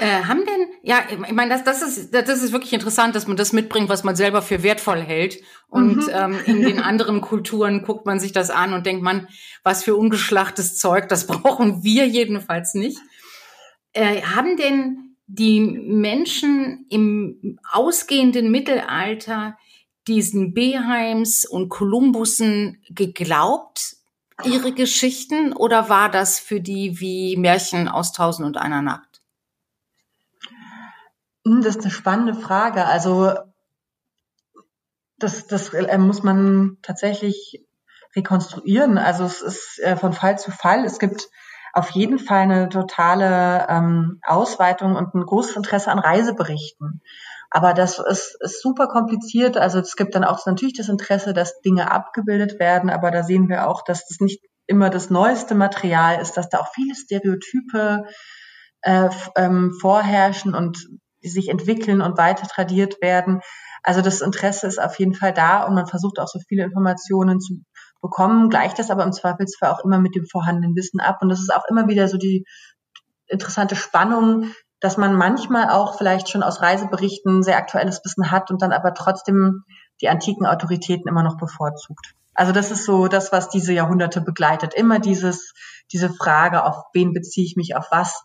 Äh, 0.00 0.24
haben 0.24 0.46
denn, 0.46 0.66
ja, 0.82 1.00
ich 1.10 1.32
meine, 1.32 1.50
das, 1.50 1.62
das, 1.62 1.82
ist, 1.82 2.14
das 2.14 2.42
ist 2.42 2.52
wirklich 2.52 2.72
interessant, 2.72 3.14
dass 3.14 3.26
man 3.26 3.36
das 3.36 3.52
mitbringt, 3.52 3.90
was 3.90 4.02
man 4.02 4.16
selber 4.16 4.40
für 4.40 4.62
wertvoll 4.62 5.02
hält. 5.02 5.42
Und 5.68 6.06
mhm. 6.06 6.10
ähm, 6.10 6.38
in 6.46 6.62
den 6.62 6.80
anderen 6.80 7.20
Kulturen 7.20 7.82
guckt 7.82 8.06
man 8.06 8.18
sich 8.18 8.32
das 8.32 8.48
an 8.48 8.72
und 8.72 8.86
denkt 8.86 9.02
man, 9.02 9.28
was 9.62 9.84
für 9.84 9.96
ungeschlachtes 9.96 10.78
Zeug, 10.78 11.08
das 11.08 11.26
brauchen 11.26 11.82
wir 11.82 12.06
jedenfalls 12.06 12.72
nicht. 12.72 12.98
Äh, 13.92 14.22
haben 14.22 14.56
denn 14.56 15.09
die 15.32 15.60
Menschen 15.60 16.86
im 16.88 17.58
ausgehenden 17.70 18.50
Mittelalter 18.50 19.56
diesen 20.08 20.54
Beheims 20.54 21.44
und 21.44 21.68
Kolumbussen 21.68 22.82
geglaubt, 22.88 23.96
ihre 24.44 24.72
Geschichten, 24.72 25.52
oder 25.52 25.88
war 25.88 26.10
das 26.10 26.40
für 26.40 26.60
die 26.60 26.98
wie 26.98 27.36
Märchen 27.36 27.88
aus 27.88 28.12
Tausend 28.12 28.46
und 28.46 28.56
einer 28.56 28.82
Nacht? 28.82 29.20
Hm, 31.44 31.62
das 31.62 31.76
ist 31.76 31.82
eine 31.82 31.90
spannende 31.92 32.34
Frage. 32.34 32.86
Also 32.86 33.34
das, 35.18 35.46
das 35.46 35.72
äh, 35.74 35.98
muss 35.98 36.22
man 36.22 36.78
tatsächlich 36.82 37.64
rekonstruieren. 38.16 38.98
Also 38.98 39.24
es 39.24 39.42
ist 39.42 39.78
äh, 39.80 39.96
von 39.96 40.12
Fall 40.12 40.38
zu 40.38 40.50
Fall. 40.50 40.84
Es 40.84 40.98
gibt 40.98 41.28
auf 41.72 41.90
jeden 41.90 42.18
Fall 42.18 42.42
eine 42.42 42.68
totale 42.68 43.66
ähm, 43.68 44.20
Ausweitung 44.26 44.96
und 44.96 45.14
ein 45.14 45.24
großes 45.24 45.56
Interesse 45.56 45.90
an 45.90 45.98
Reiseberichten. 45.98 47.02
Aber 47.50 47.74
das 47.74 47.98
ist, 47.98 48.36
ist 48.40 48.62
super 48.62 48.86
kompliziert. 48.86 49.56
Also 49.56 49.80
es 49.80 49.96
gibt 49.96 50.14
dann 50.14 50.24
auch 50.24 50.44
natürlich 50.46 50.76
das 50.76 50.88
Interesse, 50.88 51.32
dass 51.32 51.60
Dinge 51.60 51.90
abgebildet 51.90 52.60
werden, 52.60 52.90
aber 52.90 53.10
da 53.10 53.22
sehen 53.22 53.48
wir 53.48 53.68
auch, 53.68 53.82
dass 53.82 54.06
das 54.06 54.20
nicht 54.20 54.40
immer 54.66 54.88
das 54.88 55.10
neueste 55.10 55.56
Material 55.56 56.20
ist, 56.20 56.36
dass 56.36 56.48
da 56.48 56.58
auch 56.58 56.72
viele 56.72 56.94
Stereotype 56.94 58.04
äh, 58.82 59.08
ähm, 59.36 59.72
vorherrschen 59.80 60.54
und 60.54 60.78
die 61.22 61.28
sich 61.28 61.48
entwickeln 61.48 62.00
und 62.00 62.16
weiter 62.16 62.46
tradiert 62.46 63.02
werden. 63.02 63.40
Also 63.82 64.00
das 64.00 64.20
Interesse 64.20 64.66
ist 64.66 64.80
auf 64.80 64.98
jeden 64.98 65.14
Fall 65.14 65.32
da 65.32 65.64
und 65.64 65.74
man 65.74 65.86
versucht 65.86 66.18
auch 66.18 66.28
so 66.28 66.38
viele 66.48 66.64
Informationen 66.64 67.40
zu 67.40 67.62
bekommen, 68.00 68.50
gleicht 68.50 68.78
das 68.78 68.90
aber 68.90 69.04
im 69.04 69.12
Zweifelsfall 69.12 69.70
auch 69.70 69.84
immer 69.84 69.98
mit 69.98 70.14
dem 70.14 70.26
vorhandenen 70.26 70.74
Wissen 70.76 71.00
ab. 71.00 71.18
Und 71.20 71.28
das 71.28 71.40
ist 71.40 71.52
auch 71.52 71.64
immer 71.68 71.88
wieder 71.88 72.08
so 72.08 72.16
die 72.16 72.46
interessante 73.26 73.76
Spannung, 73.76 74.52
dass 74.80 74.96
man 74.96 75.14
manchmal 75.14 75.70
auch 75.70 75.98
vielleicht 75.98 76.28
schon 76.28 76.42
aus 76.42 76.62
Reiseberichten 76.62 77.42
sehr 77.42 77.58
aktuelles 77.58 78.00
Wissen 78.04 78.30
hat 78.30 78.50
und 78.50 78.62
dann 78.62 78.72
aber 78.72 78.94
trotzdem 78.94 79.64
die 80.00 80.08
antiken 80.08 80.46
Autoritäten 80.46 81.08
immer 81.08 81.22
noch 81.22 81.36
bevorzugt. 81.36 82.14
Also 82.34 82.52
das 82.52 82.70
ist 82.70 82.84
so 82.84 83.06
das, 83.06 83.32
was 83.32 83.50
diese 83.50 83.74
Jahrhunderte 83.74 84.22
begleitet. 84.22 84.72
Immer 84.72 84.98
dieses, 84.98 85.52
diese 85.92 86.08
Frage, 86.08 86.64
auf 86.64 86.84
wen 86.94 87.12
beziehe 87.12 87.46
ich 87.46 87.56
mich, 87.56 87.76
auf 87.76 87.88
was 87.90 88.22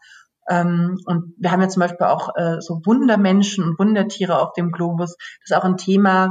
ähm, 0.47 0.99
und 1.05 1.33
wir 1.37 1.51
haben 1.51 1.61
ja 1.61 1.69
zum 1.69 1.79
Beispiel 1.81 2.05
auch 2.05 2.35
äh, 2.35 2.61
so 2.61 2.81
Wundermenschen 2.85 3.63
und 3.63 3.79
Wundertiere 3.79 4.39
auf 4.39 4.53
dem 4.53 4.71
Globus. 4.71 5.15
Das 5.41 5.51
ist 5.51 5.57
auch 5.57 5.63
ein 5.63 5.77
Thema, 5.77 6.29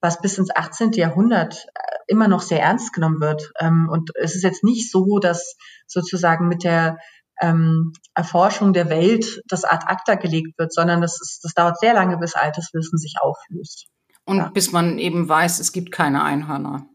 was 0.00 0.20
bis 0.20 0.38
ins 0.38 0.54
18. 0.54 0.92
Jahrhundert 0.92 1.66
äh, 1.74 1.80
immer 2.06 2.28
noch 2.28 2.42
sehr 2.42 2.62
ernst 2.62 2.92
genommen 2.92 3.20
wird. 3.20 3.52
Ähm, 3.58 3.88
und 3.90 4.10
es 4.16 4.34
ist 4.34 4.42
jetzt 4.42 4.64
nicht 4.64 4.90
so, 4.90 5.18
dass 5.18 5.56
sozusagen 5.86 6.48
mit 6.48 6.64
der 6.64 6.98
ähm, 7.40 7.92
Erforschung 8.14 8.72
der 8.72 8.90
Welt 8.90 9.42
das 9.46 9.64
ad 9.64 9.86
acta 9.86 10.14
gelegt 10.14 10.58
wird, 10.58 10.72
sondern 10.72 11.00
das, 11.00 11.20
ist, 11.20 11.40
das 11.42 11.54
dauert 11.54 11.78
sehr 11.78 11.94
lange, 11.94 12.18
bis 12.18 12.34
altes 12.34 12.70
Wissen 12.72 12.98
sich 12.98 13.14
auflöst. 13.20 13.86
Und 14.24 14.38
ja. 14.38 14.48
bis 14.48 14.72
man 14.72 14.98
eben 14.98 15.28
weiß, 15.28 15.58
es 15.60 15.72
gibt 15.72 15.92
keine 15.92 16.22
Einhörner. 16.22 16.86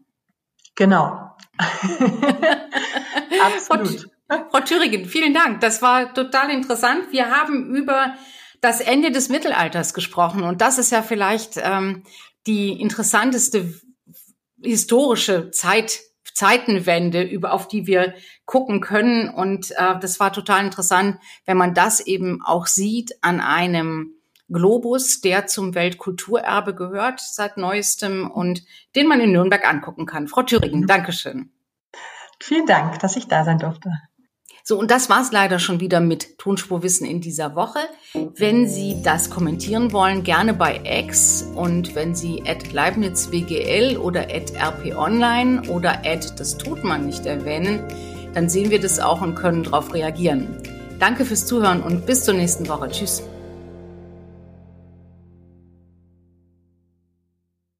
Genau. 0.76 1.36
Absolut. 3.42 4.08
Frau 4.28 4.60
Thüringen, 4.60 5.04
vielen 5.06 5.34
Dank. 5.34 5.60
Das 5.60 5.82
war 5.82 6.12
total 6.14 6.50
interessant. 6.50 7.10
Wir 7.10 7.30
haben 7.30 7.74
über 7.74 8.14
das 8.60 8.80
Ende 8.80 9.10
des 9.10 9.28
Mittelalters 9.28 9.94
gesprochen 9.94 10.42
und 10.42 10.60
das 10.60 10.78
ist 10.78 10.90
ja 10.90 11.02
vielleicht 11.02 11.56
ähm, 11.56 12.02
die 12.46 12.80
interessanteste 12.80 13.74
historische 14.62 15.50
Zeit, 15.50 16.00
Zeitenwende, 16.32 17.22
über, 17.22 17.52
auf 17.52 17.68
die 17.68 17.86
wir 17.86 18.14
gucken 18.44 18.80
können. 18.80 19.28
Und 19.28 19.70
äh, 19.72 19.98
das 20.00 20.18
war 20.18 20.32
total 20.32 20.64
interessant, 20.64 21.18
wenn 21.46 21.56
man 21.56 21.74
das 21.74 22.00
eben 22.00 22.40
auch 22.44 22.66
sieht 22.66 23.12
an 23.22 23.40
einem 23.40 24.14
Globus, 24.50 25.20
der 25.20 25.46
zum 25.46 25.74
Weltkulturerbe 25.74 26.74
gehört 26.74 27.20
seit 27.20 27.56
neuestem 27.56 28.30
und 28.30 28.62
den 28.94 29.06
man 29.06 29.20
in 29.20 29.32
Nürnberg 29.32 29.66
angucken 29.66 30.06
kann. 30.06 30.28
Frau 30.28 30.42
Thüringen, 30.42 30.82
mhm. 30.82 30.86
Dankeschön. 30.86 31.50
Vielen 32.40 32.66
Dank, 32.66 32.98
dass 32.98 33.16
ich 33.16 33.26
da 33.26 33.44
sein 33.44 33.58
durfte. 33.58 33.90
So, 34.66 34.78
und 34.78 34.90
das 34.90 35.10
war's 35.10 35.30
leider 35.30 35.58
schon 35.58 35.80
wieder 35.80 36.00
mit 36.00 36.38
Tonspurwissen 36.38 37.06
in 37.06 37.20
dieser 37.20 37.54
Woche. 37.54 37.80
Wenn 38.14 38.66
Sie 38.66 38.96
das 39.04 39.28
kommentieren 39.28 39.92
wollen, 39.92 40.24
gerne 40.24 40.54
bei 40.54 40.80
X 40.84 41.46
und 41.54 41.94
wenn 41.94 42.14
Sie 42.14 42.42
at 42.46 42.72
LeibnizWGL 42.72 43.98
oder 43.98 44.22
at 44.22 44.54
RPOnline 44.56 45.68
oder 45.68 46.06
at 46.06 46.40
das 46.40 46.56
tut 46.56 46.82
man 46.82 47.04
nicht 47.04 47.26
erwähnen, 47.26 47.80
dann 48.32 48.48
sehen 48.48 48.70
wir 48.70 48.80
das 48.80 49.00
auch 49.00 49.20
und 49.20 49.34
können 49.34 49.64
darauf 49.64 49.92
reagieren. 49.92 50.48
Danke 50.98 51.26
fürs 51.26 51.44
Zuhören 51.44 51.82
und 51.82 52.06
bis 52.06 52.24
zur 52.24 52.32
nächsten 52.32 52.66
Woche. 52.66 52.88
Tschüss. 52.88 53.22